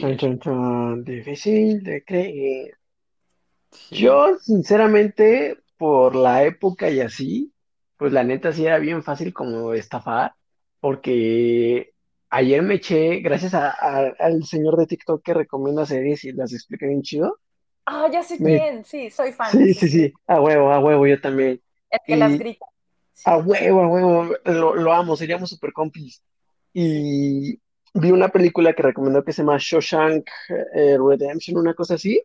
Chan, 0.00 0.16
chan, 0.16 0.38
chan. 0.40 1.04
Difícil 1.04 1.82
de 1.84 2.04
creer. 2.04 2.78
Sí. 3.70 3.96
Yo, 3.96 4.38
sinceramente, 4.40 5.62
por 5.76 6.16
la 6.16 6.42
época 6.42 6.90
y 6.90 7.00
así, 7.00 7.52
pues 7.96 8.12
la 8.12 8.24
neta 8.24 8.52
sí 8.52 8.66
era 8.66 8.78
bien 8.78 9.02
fácil 9.02 9.32
como 9.32 9.72
estafar, 9.72 10.34
porque 10.80 11.92
ayer 12.30 12.62
me 12.62 12.74
eché, 12.74 13.20
gracias 13.20 13.54
a- 13.54 13.70
a- 13.70 14.14
al 14.18 14.44
señor 14.44 14.76
de 14.76 14.86
TikTok 14.86 15.22
que 15.22 15.34
recomienda 15.34 15.86
series 15.86 16.24
y 16.24 16.32
las 16.32 16.52
explica 16.52 16.86
bien 16.86 17.02
chido. 17.02 17.38
Ah, 17.86 18.08
ya 18.12 18.22
sé 18.22 18.38
Me- 18.38 18.58
quién, 18.58 18.84
sí, 18.84 19.10
soy 19.10 19.32
fan. 19.32 19.50
Sí, 19.50 19.72
sí, 19.74 19.88
sí, 19.88 20.12
a 20.26 20.40
huevo, 20.40 20.70
a 20.72 20.78
huevo, 20.78 21.06
yo 21.06 21.20
también. 21.20 21.60
El 21.90 22.00
que 22.06 22.16
las 22.16 22.32
Y- 22.32 22.38
grita. 22.38 22.66
Sí. 23.14 23.22
A 23.26 23.38
huevo, 23.38 23.82
a 23.82 23.88
huevo, 23.88 24.34
lo, 24.44 24.74
lo 24.76 24.92
amo, 24.92 25.16
seríamos 25.16 25.50
super 25.50 25.72
compis. 25.72 26.22
Y 26.72 27.58
vi 27.94 28.10
una 28.12 28.28
película 28.28 28.74
que 28.74 28.82
recomendó 28.82 29.24
que 29.24 29.32
se 29.32 29.42
llama 29.42 29.56
Shawshank 29.58 30.28
eh, 30.74 30.96
Redemption, 30.98 31.56
una 31.58 31.74
cosa 31.74 31.94
así. 31.94 32.22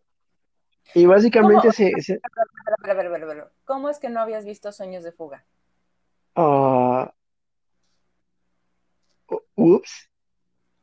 Y 0.93 1.05
básicamente 1.07 1.61
¿Cómo? 1.61 1.71
se, 1.71 1.91
se- 2.01 2.19
A 2.21 2.85
ver, 2.85 2.91
a 2.91 2.93
ver, 2.93 3.07
a 3.07 3.09
ver, 3.09 3.23
a 3.23 3.25
ver. 3.25 3.47
¿Cómo 3.65 3.89
es 3.89 3.97
que 3.99 4.09
no 4.09 4.19
habías 4.19 4.45
visto 4.45 4.71
Sueños 4.71 5.03
de 5.03 5.11
Fuga? 5.13 5.45
ah, 6.35 7.11
ups. 9.55 10.09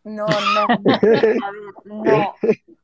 No, 0.02 0.26
no, 0.26 0.66
no, 0.66 0.92
a 0.92 1.00
ver, 1.00 1.36
no. 1.84 2.34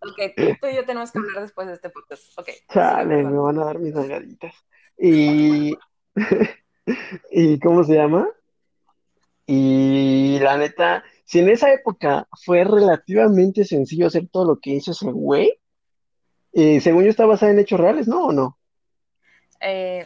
Ok, 0.01 0.59
tú 0.61 0.67
y 0.67 0.77
yo 0.77 0.85
tenemos 0.85 1.11
que 1.11 1.19
hablar 1.19 1.43
después 1.43 1.67
de 1.67 1.75
este 1.75 1.91
podcast. 1.91 2.39
Ok. 2.39 2.49
Chale, 2.73 3.25
me 3.25 3.39
van 3.39 3.59
a 3.59 3.65
dar 3.65 3.79
mis 3.79 3.95
nalgaditas. 3.95 4.55
Y, 4.99 5.75
y 7.31 7.59
¿cómo 7.61 7.85
se 7.85 7.95
llama? 7.95 8.29
Y 9.47 10.39
la 10.41 10.59
neta, 10.59 11.05
si 11.25 11.39
en 11.39 11.49
esa 11.49 11.73
época 11.73 12.29
fue 12.45 12.65
relativamente 12.65 13.65
sencillo 13.65 14.09
hacer 14.09 14.29
todo 14.29 14.45
lo 14.45 14.61
que 14.61 14.71
hizo 14.71 14.91
ese 14.91 15.11
güey, 15.11 15.59
eh, 16.53 16.81
según 16.81 17.05
yo 17.05 17.11
está 17.11 17.27
basada 17.27 17.53
en 17.53 17.61
hechos 17.61 17.81
reales, 17.81 18.09
¿no? 18.09 18.27
¿O 18.27 18.33
no? 18.33 18.59
Eh, 19.61 20.05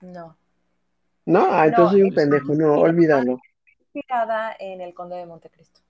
no. 0.00 0.36
¿No? 1.26 1.46
Ah, 1.50 1.66
entonces 1.66 1.84
No, 1.84 1.90
soy 1.90 2.02
un 2.02 2.14
pendejo, 2.14 2.54
no, 2.54 2.74
olvídalo. 2.80 3.40
Inspirada 3.92 4.54
en 4.58 4.80
El 4.80 4.94
Conde 4.94 5.16
de 5.16 5.26
Montecristo. 5.26 5.80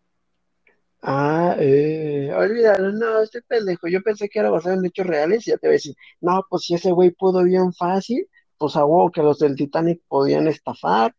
Ah, 1.02 1.54
eh, 1.58 2.30
olvídalo, 2.34 2.92
no, 2.92 3.20
estoy 3.20 3.42
pendejo. 3.42 3.88
Yo 3.88 4.02
pensé 4.02 4.28
que 4.28 4.38
era 4.38 4.50
basado 4.50 4.74
en 4.76 4.84
hechos 4.84 5.06
reales 5.06 5.46
y 5.46 5.50
ya 5.50 5.56
te 5.58 5.66
voy 5.66 5.72
a 5.72 5.78
decir, 5.78 5.94
no, 6.20 6.44
pues 6.48 6.62
si 6.64 6.74
ese 6.74 6.92
güey 6.92 7.10
pudo 7.10 7.42
bien 7.42 7.72
fácil, 7.72 8.28
pues 8.58 8.76
a 8.76 8.84
huevo 8.84 9.10
que 9.10 9.22
los 9.22 9.38
del 9.38 9.56
Titanic 9.56 10.02
podían 10.08 10.46
estafar. 10.46 11.14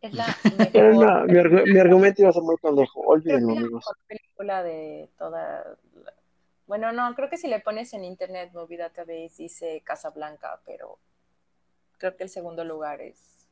Es 0.00 0.12
la 0.14 0.26
Pero 0.72 0.92
no, 0.94 1.24
mi, 1.24 1.34
argu- 1.38 1.72
mi 1.72 1.78
argumento 1.78 2.22
iba 2.22 2.30
a 2.30 2.34
ser 2.34 2.42
muy 2.42 2.56
pendejo, 2.56 3.00
olvídenlo, 3.00 3.48
la 3.54 3.60
amigos. 3.60 3.72
mejor 3.72 3.96
película 4.06 4.62
de 4.62 5.08
toda. 5.18 5.76
la- 5.94 6.14
Bueno, 6.66 6.92
no, 6.92 7.14
creo 7.14 7.28
que 7.30 7.36
si 7.38 7.48
le 7.48 7.60
pones 7.60 7.92
en 7.94 8.04
Internet 8.04 8.52
Movie 8.54 8.78
Database 8.78 9.34
dice 9.38 9.82
Casablanca, 9.84 10.60
pero 10.64 10.98
creo 11.98 12.16
que 12.16 12.24
el 12.24 12.30
segundo 12.30 12.64
lugar 12.64 13.00
es 13.00 13.46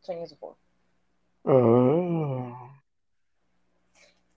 Sueños 0.00 0.30
de 0.30 0.36
Ah. 1.44 2.68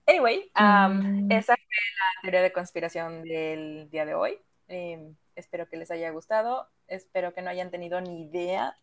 Anyway, 0.08 0.52
um, 0.60 1.26
Mm. 1.26 1.32
esa 1.32 1.56
fue 1.56 1.66
la 1.98 2.22
teoría 2.22 2.42
de 2.42 2.52
conspiración 2.54 3.24
del 3.24 3.90
día 3.90 4.06
de 4.06 4.14
hoy. 4.14 4.38
Eh, 4.68 5.14
espero 5.36 5.68
que 5.68 5.78
les 5.78 5.90
haya 5.92 6.10
gustado. 6.12 6.68
Espero 6.88 7.34
que 7.34 7.42
no 7.42 7.50
hayan 7.50 7.72
tenido 7.72 8.00
ni 8.02 8.24
idea 8.26 8.78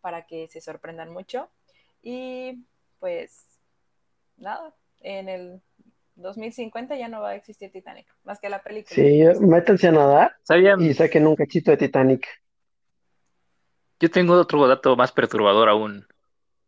para 0.00 0.26
que 0.26 0.48
se 0.48 0.60
sorprendan 0.60 1.10
mucho. 1.12 1.48
Y 2.02 2.64
pues 2.98 3.60
nada, 4.36 4.74
en 5.00 5.28
el 5.28 5.62
2050 6.16 6.96
ya 6.96 7.06
no 7.08 7.20
va 7.20 7.30
a 7.30 7.34
existir 7.36 7.70
Titanic, 7.70 8.06
más 8.24 8.40
que 8.40 8.48
la 8.48 8.60
película. 8.62 8.94
Sí, 8.94 9.22
métanse 9.40 9.88
a 9.88 9.92
nadar 9.92 10.36
¿Sabían? 10.42 10.80
y 10.80 10.92
saquen 10.94 11.26
un 11.28 11.36
cachito 11.36 11.70
de 11.70 11.76
Titanic. 11.76 12.26
Yo 14.00 14.10
tengo 14.10 14.34
otro 14.34 14.66
dato 14.66 14.96
más 14.96 15.12
perturbador 15.12 15.68
aún. 15.68 16.06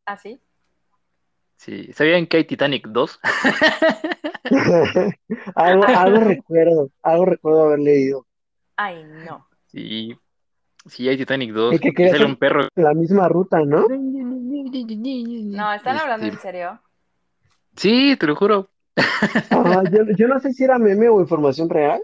¿Ah, 0.06 0.16
sí? 0.16 0.40
Sí, 1.60 1.92
¿sabían 1.92 2.26
que 2.26 2.38
hay 2.38 2.44
Titanic 2.44 2.86
2? 2.88 3.20
algo, 5.54 5.84
algo 5.84 6.20
recuerdo, 6.20 6.90
algo 7.02 7.26
recuerdo 7.26 7.64
haber 7.64 7.80
leído. 7.80 8.26
Ay, 8.78 9.04
no. 9.26 9.46
Sí, 9.66 10.16
sí 10.86 11.06
hay 11.06 11.18
Titanic 11.18 11.52
2. 11.52 11.74
Y 11.74 11.92
que 11.92 12.08
sale 12.08 12.24
un 12.24 12.36
perro. 12.36 12.66
la 12.76 12.94
misma 12.94 13.28
ruta, 13.28 13.62
¿no? 13.62 13.86
No, 13.88 15.72
¿están 15.74 15.98
hablando 15.98 16.24
en 16.24 16.32
Este, 16.32 16.42
serio? 16.42 16.80
Sí, 17.76 18.16
te 18.18 18.26
lo 18.26 18.36
juro. 18.36 18.70
Ah, 19.50 19.82
yo, 19.92 20.04
yo 20.16 20.28
no 20.28 20.40
sé 20.40 20.54
si 20.54 20.64
era 20.64 20.78
meme 20.78 21.10
o 21.10 21.20
información 21.20 21.68
real, 21.68 22.00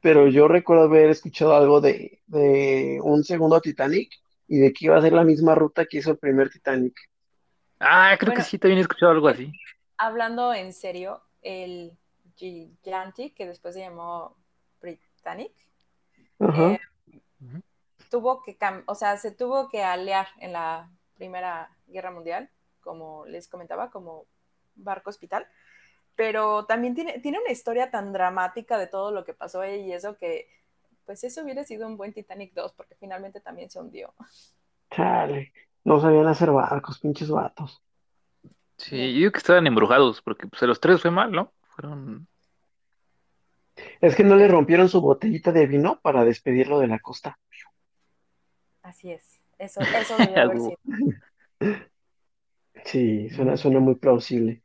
pero 0.00 0.26
yo 0.26 0.48
recuerdo 0.48 0.86
haber 0.86 1.10
escuchado 1.10 1.54
algo 1.54 1.80
de, 1.80 2.22
de 2.26 2.98
un 3.04 3.22
segundo 3.22 3.60
Titanic 3.60 4.10
y 4.48 4.58
de 4.58 4.72
que 4.72 4.86
iba 4.86 4.98
a 4.98 5.00
ser 5.02 5.12
la 5.12 5.22
misma 5.22 5.54
ruta 5.54 5.86
que 5.86 5.98
hizo 5.98 6.10
el 6.10 6.18
primer 6.18 6.50
Titanic. 6.50 6.94
Ah, 7.80 8.16
creo 8.18 8.34
que 8.34 8.42
sí, 8.42 8.58
también 8.58 8.78
he 8.78 8.82
escuchado 8.82 9.12
algo 9.12 9.28
así. 9.28 9.52
Hablando 9.98 10.52
en 10.54 10.72
serio, 10.72 11.22
el 11.42 11.96
Gigantic, 12.36 13.34
que 13.34 13.46
después 13.46 13.74
se 13.74 13.80
llamó 13.80 14.36
Britannic. 14.80 15.52
Eh, 16.40 16.78
tuvo 18.10 18.42
que, 18.42 18.56
o 18.86 18.94
sea, 18.94 19.16
se 19.16 19.30
tuvo 19.30 19.68
que 19.68 19.82
aliar 19.82 20.28
en 20.38 20.52
la 20.52 20.90
Primera 21.14 21.70
Guerra 21.86 22.10
Mundial, 22.10 22.50
como 22.80 23.26
les 23.26 23.48
comentaba, 23.48 23.90
como 23.90 24.26
barco 24.74 25.10
hospital. 25.10 25.46
Pero 26.14 26.64
también 26.64 26.94
tiene, 26.94 27.18
tiene 27.20 27.38
una 27.38 27.50
historia 27.50 27.90
tan 27.90 28.12
dramática 28.12 28.78
de 28.78 28.86
todo 28.86 29.10
lo 29.12 29.24
que 29.24 29.34
pasó 29.34 29.60
ahí 29.60 29.82
y 29.82 29.92
eso 29.92 30.16
que, 30.16 30.48
pues 31.04 31.22
eso 31.24 31.42
hubiera 31.42 31.64
sido 31.64 31.86
un 31.86 31.96
buen 31.96 32.12
Titanic 32.12 32.54
2, 32.54 32.72
porque 32.72 32.94
finalmente 32.94 33.40
también 33.40 33.70
se 33.70 33.80
hundió. 33.80 34.14
Chale, 34.90 35.52
no 35.86 36.00
sabían 36.00 36.26
hacer 36.26 36.50
barcos, 36.50 36.98
pinches 36.98 37.30
vatos. 37.30 37.80
Sí, 38.76 38.96
yo 38.96 39.18
digo 39.18 39.32
que 39.32 39.38
estaban 39.38 39.68
embrujados, 39.68 40.20
porque 40.20 40.48
pues 40.48 40.60
a 40.64 40.66
los 40.66 40.80
tres 40.80 41.00
fue 41.00 41.12
mal, 41.12 41.30
¿no? 41.30 41.52
Fueron. 41.68 42.26
Es 44.00 44.16
que 44.16 44.24
no 44.24 44.34
le 44.34 44.48
rompieron 44.48 44.88
su 44.88 45.00
botellita 45.00 45.52
de 45.52 45.66
vino 45.66 46.00
para 46.02 46.24
despedirlo 46.24 46.80
de 46.80 46.88
la 46.88 46.98
costa. 46.98 47.38
Así 48.82 49.12
es. 49.12 49.40
Eso, 49.58 49.80
eso 49.80 50.18
debió 50.18 50.40
haber 50.40 50.58
sido. 50.60 50.78
Sí, 52.84 53.30
suena, 53.30 53.56
suena 53.56 53.78
muy 53.78 53.94
plausible. 53.94 54.62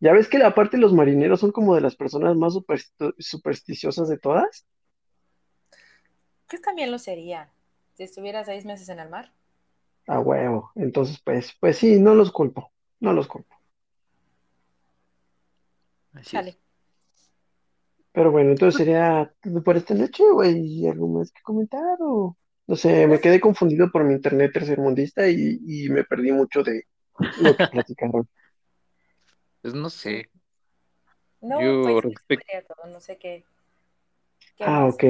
Ya 0.00 0.12
ves 0.12 0.28
que 0.28 0.42
aparte 0.42 0.76
los 0.76 0.92
marineros 0.92 1.40
son 1.40 1.50
como 1.50 1.74
de 1.74 1.80
las 1.80 1.96
personas 1.96 2.36
más 2.36 2.54
supersti- 2.54 3.14
supersticiosas 3.18 4.08
de 4.08 4.18
todas. 4.18 4.66
Yo 6.52 6.60
también 6.60 6.90
lo 6.90 6.98
sería. 6.98 7.50
Si 7.94 8.02
estuviera 8.02 8.44
seis 8.44 8.64
meses 8.66 8.88
en 8.90 9.00
el 9.00 9.08
mar. 9.08 9.32
A 10.08 10.18
huevo. 10.20 10.72
Entonces, 10.74 11.20
pues, 11.24 11.54
pues 11.60 11.76
sí, 11.78 12.00
no 12.00 12.14
los 12.14 12.32
culpo. 12.32 12.72
No 13.00 13.12
los 13.12 13.28
culpo. 13.28 13.54
Así 16.14 16.36
es. 16.36 16.58
Pero 18.12 18.32
bueno, 18.32 18.50
entonces 18.50 18.78
sería 18.78 19.32
todo 19.42 19.62
por 19.62 19.76
esta 19.76 19.94
noche, 19.94 20.24
güey. 20.32 20.86
¿Algo 20.88 21.06
más 21.08 21.30
que 21.30 21.42
comentar? 21.42 21.98
O... 22.00 22.36
No 22.66 22.76
sé, 22.76 23.06
me 23.06 23.20
quedé 23.20 23.40
confundido 23.40 23.90
por 23.90 24.04
mi 24.04 24.14
internet 24.14 24.50
tercermundista 24.52 25.28
y, 25.28 25.58
y 25.64 25.88
me 25.90 26.04
perdí 26.04 26.32
mucho 26.32 26.62
de 26.62 26.82
lo 27.40 27.54
que 27.56 27.66
platicaron. 27.68 28.28
Pues 29.60 29.74
no 29.74 29.90
sé. 29.90 30.30
No, 31.40 31.60
Yo 31.60 31.82
pues 31.82 32.04
respecto- 32.14 32.46
sería 32.46 32.64
todo. 32.66 32.86
No 32.92 33.00
sé 33.00 33.18
qué. 33.18 33.44
qué 34.56 34.64
Ah, 34.64 34.84
más. 34.86 34.94
ok. 34.94 35.04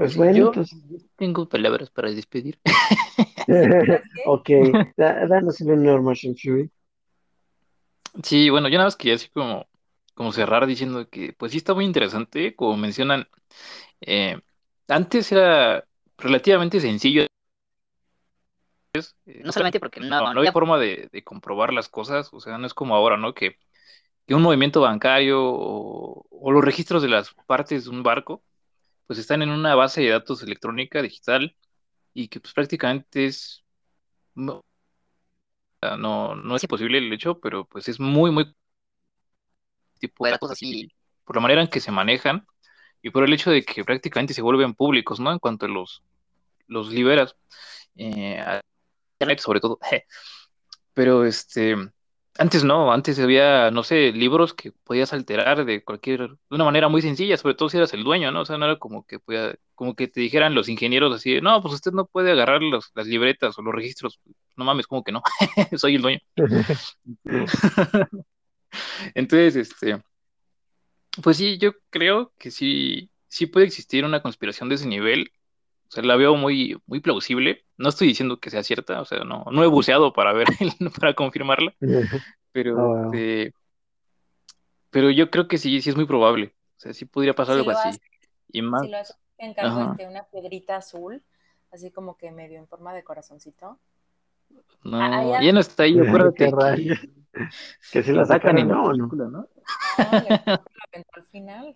Pues 0.00 0.16
bueno, 0.16 0.32
yo 0.38 0.46
entonces. 0.46 0.82
tengo 1.16 1.46
palabras 1.46 1.90
para 1.90 2.10
despedir. 2.10 2.58
Ok, 4.26 4.48
da- 4.96 5.26
danos 5.26 5.60
el 5.60 5.72
honor, 5.72 6.00
Martian 6.00 6.34
Fury. 6.34 6.70
Sí, 8.22 8.48
bueno, 8.48 8.68
yo 8.68 8.78
nada 8.78 8.86
más 8.86 8.96
quería 8.96 9.16
así 9.16 9.28
como, 9.28 9.68
como 10.14 10.32
cerrar 10.32 10.66
diciendo 10.66 11.08
que 11.08 11.34
pues 11.34 11.52
sí 11.52 11.58
está 11.58 11.74
muy 11.74 11.84
interesante, 11.84 12.54
como 12.56 12.76
mencionan, 12.76 13.28
eh, 14.00 14.40
antes 14.88 15.30
era 15.32 15.84
relativamente 16.16 16.80
sencillo, 16.80 17.22
eh, 17.22 17.30
no 19.44 19.52
solamente 19.52 19.80
porque 19.80 20.00
no, 20.00 20.32
no 20.32 20.40
había 20.40 20.52
forma 20.52 20.78
de, 20.78 21.08
de 21.12 21.24
comprobar 21.24 21.72
las 21.72 21.88
cosas, 21.88 22.30
o 22.32 22.40
sea, 22.40 22.58
no 22.58 22.66
es 22.66 22.74
como 22.74 22.94
ahora, 22.94 23.16
¿no? 23.16 23.34
Que, 23.34 23.58
que 24.26 24.34
un 24.34 24.42
movimiento 24.42 24.80
bancario 24.80 25.42
o, 25.44 26.26
o 26.30 26.52
los 26.52 26.64
registros 26.64 27.02
de 27.02 27.08
las 27.08 27.34
partes 27.46 27.84
de 27.84 27.90
un 27.90 28.02
barco, 28.02 28.42
pues 29.10 29.18
están 29.18 29.42
en 29.42 29.50
una 29.50 29.74
base 29.74 30.02
de 30.02 30.10
datos 30.10 30.40
electrónica 30.44 31.02
digital 31.02 31.56
y 32.14 32.28
que 32.28 32.38
pues 32.38 32.54
prácticamente 32.54 33.26
es, 33.26 33.64
no, 34.36 34.64
no, 35.98 36.36
no 36.36 36.54
es 36.54 36.62
imposible 36.62 36.98
el 36.98 37.12
hecho, 37.12 37.40
pero 37.40 37.64
pues 37.64 37.88
es 37.88 37.98
muy, 37.98 38.30
muy 38.30 38.54
tipo 39.98 40.26
de 40.26 40.30
datos 40.30 40.52
así, 40.52 40.92
por 41.24 41.34
la 41.34 41.42
manera 41.42 41.60
en 41.60 41.66
que 41.66 41.80
se 41.80 41.90
manejan 41.90 42.46
y 43.02 43.10
por 43.10 43.24
el 43.24 43.32
hecho 43.32 43.50
de 43.50 43.64
que 43.64 43.84
prácticamente 43.84 44.32
se 44.32 44.42
vuelven 44.42 44.74
públicos, 44.74 45.18
¿no? 45.18 45.32
En 45.32 45.40
cuanto 45.40 45.66
los, 45.66 46.04
los 46.68 46.92
liberas, 46.92 47.34
eh, 47.96 48.40
sobre 49.38 49.58
todo. 49.58 49.80
Pero 50.94 51.24
este, 51.24 51.76
antes 52.40 52.64
no, 52.64 52.90
antes 52.90 53.18
había, 53.18 53.70
no 53.70 53.82
sé, 53.82 54.12
libros 54.12 54.54
que 54.54 54.72
podías 54.72 55.12
alterar 55.12 55.66
de 55.66 55.84
cualquier, 55.84 56.20
de 56.20 56.36
una 56.48 56.64
manera 56.64 56.88
muy 56.88 57.02
sencilla, 57.02 57.36
sobre 57.36 57.54
todo 57.54 57.68
si 57.68 57.76
eras 57.76 57.92
el 57.92 58.02
dueño, 58.02 58.32
¿no? 58.32 58.40
O 58.40 58.46
sea, 58.46 58.56
no 58.56 58.64
era 58.64 58.78
como 58.78 59.04
que 59.04 59.18
podía, 59.18 59.54
como 59.74 59.94
que 59.94 60.08
te 60.08 60.22
dijeran 60.22 60.54
los 60.54 60.70
ingenieros 60.70 61.14
así, 61.14 61.42
no, 61.42 61.60
pues 61.60 61.74
usted 61.74 61.92
no 61.92 62.06
puede 62.06 62.32
agarrar 62.32 62.62
las 62.62 63.06
libretas 63.06 63.58
o 63.58 63.62
los 63.62 63.74
registros. 63.74 64.20
No 64.56 64.64
mames, 64.64 64.86
como 64.86 65.04
que 65.04 65.12
no, 65.12 65.22
soy 65.76 65.96
el 65.96 66.02
dueño. 66.02 66.20
Entonces, 69.14 69.56
este, 69.56 70.02
pues 71.22 71.36
sí, 71.36 71.58
yo 71.58 71.72
creo 71.90 72.32
que 72.38 72.50
sí, 72.50 73.10
sí 73.28 73.44
puede 73.44 73.66
existir 73.66 74.02
una 74.02 74.22
conspiración 74.22 74.70
de 74.70 74.76
ese 74.76 74.88
nivel. 74.88 75.30
O 75.90 75.92
sea, 75.92 76.04
la 76.04 76.14
veo 76.14 76.36
muy, 76.36 76.80
muy 76.86 77.00
plausible. 77.00 77.64
No 77.76 77.88
estoy 77.88 78.06
diciendo 78.06 78.38
que 78.38 78.48
sea 78.48 78.62
cierta, 78.62 79.00
o 79.00 79.04
sea, 79.04 79.24
no, 79.24 79.44
no 79.50 79.64
he 79.64 79.66
buceado 79.66 80.12
para 80.12 80.32
ver, 80.32 80.46
para 81.00 81.14
confirmarla, 81.14 81.74
pero, 82.52 82.76
Oh, 82.78 82.88
wow. 82.94 83.04
este, 83.06 83.52
pero 84.90 85.10
yo 85.10 85.30
creo 85.30 85.48
que 85.48 85.58
sí, 85.58 85.80
sí 85.82 85.90
es 85.90 85.96
muy 85.96 86.06
probable. 86.06 86.54
O 86.76 86.80
sea, 86.80 86.92
sí 86.94 87.06
podría 87.06 87.34
pasar 87.34 87.54
Si 87.56 87.58
algo 87.58 87.72
lo 87.72 87.78
así. 87.78 87.98
Y 88.52 88.62
más, 88.62 88.82
si 88.82 88.88
lo 88.88 88.98
haces, 88.98 89.16
te 89.36 89.44
encargo 89.46 89.80
Ajá. 89.80 89.90
este, 89.90 90.06
una 90.06 90.22
piedrita 90.24 90.76
azul, 90.76 91.22
así 91.72 91.90
como 91.90 92.16
que 92.16 92.30
medio 92.30 92.58
en 92.58 92.68
forma 92.68 92.94
de 92.94 93.02
corazoncito. 93.02 93.78
no, 94.84 95.00
Ah, 95.02 95.40
ya 95.42 95.52
no 95.52 95.58
está 95.58 95.82
ahí, 95.84 95.98
acuérdate 95.98 96.52
que 96.52 97.10
Que 97.92 98.02
si 98.04 98.12
la 98.12 98.24
sacan 98.26 98.56
la 98.56 98.64
¿no? 98.64 98.84
¿O 98.84 98.92
no? 98.92 99.06
¿no? 99.08 99.28
No, 99.28 99.48
le 99.48 99.48
aventó 100.92 101.10
al 101.16 101.26
final. 101.26 101.74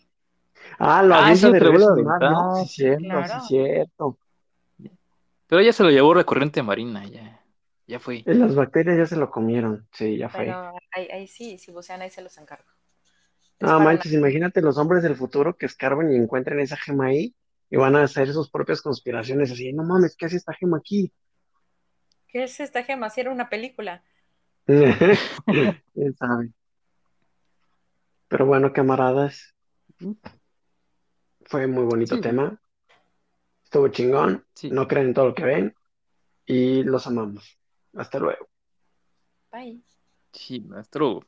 Ah, 0.79 1.03
lo 1.03 1.15
Ah, 1.15 1.21
avienta 1.21 1.49
sí, 1.49 1.53
de 1.53 1.61
regreso 1.61 1.97
mar, 1.97 2.23
¿no? 2.23 2.65
Sí, 2.65 2.69
cierto, 2.69 3.25
sí, 3.25 3.41
Claro. 3.41 3.41
cierto. 3.41 4.19
Pero 5.47 5.63
ya 5.63 5.73
se 5.73 5.83
lo 5.85 5.91
llevó 5.91 6.15
la 6.15 6.25
corriente 6.25 6.63
marina, 6.63 7.07
ya, 7.07 7.45
ya 7.87 7.99
fue. 8.01 8.17
Eh, 8.27 8.35
Las 8.35 8.55
bacterias 8.55 8.99
ya 8.99 9.07
se 9.07 9.17
lo 9.17 9.31
comieron. 9.31 9.87
Sí, 9.93 10.17
ya 10.19 10.29
fue. 10.29 10.47
Pero 10.47 10.75
ahí, 10.93 11.09
ahí 11.11 11.27
sí, 11.29 11.59
si 11.59 11.71
bucean 11.73 12.03
ahí 12.03 12.11
se 12.11 12.23
los 12.23 12.37
encargo. 12.39 12.69
No 13.61 13.81
manches, 13.81 14.13
imagínate 14.13 14.61
los 14.61 14.79
hombres 14.79 15.03
del 15.03 15.17
futuro 15.17 15.57
que 15.57 15.67
escarben 15.67 16.13
y 16.13 16.17
encuentren 16.17 16.61
esa 16.61 16.77
gema 16.77 17.07
ahí 17.07 17.35
y 17.69 17.77
van 17.77 17.97
a 17.97 18.05
hacer 18.05 18.33
sus 18.33 18.49
propias 18.51 18.81
conspiraciones 18.81 19.51
así, 19.51 19.73
no 19.73 19.83
mames, 19.83 20.17
¿qué 20.17 20.27
hace 20.27 20.37
esta 20.37 20.53
gema 20.55 20.77
aquí? 20.79 21.13
¿Qué 22.29 22.43
es 22.45 22.61
esta 22.61 22.83
gema? 22.85 23.09
Si 23.09 23.23
era 23.23 23.31
una 23.31 23.49
película. 23.49 24.05
¿Quién 25.95 26.15
sabe? 26.17 26.53
Pero 28.29 28.45
bueno, 28.45 28.73
camaradas, 28.75 29.55
fue 31.47 31.67
muy 31.67 31.85
bonito 31.85 32.17
Sí. 32.17 32.21
tema. 32.21 32.61
Estuvo 33.65 33.89
chingón. 33.89 34.45
Sí. 34.55 34.71
No 34.71 34.87
creen 34.87 35.09
en 35.09 35.15
todo 35.15 35.29
lo 35.29 35.35
que 35.35 35.45
ven 35.45 35.75
y 36.47 36.83
los 36.83 37.07
amamos. 37.07 37.59
Hasta 37.95 38.19
luego. 38.19 38.49
Bye. 39.53 39.81
Sí, 40.33 40.61
maestro. 40.61 41.21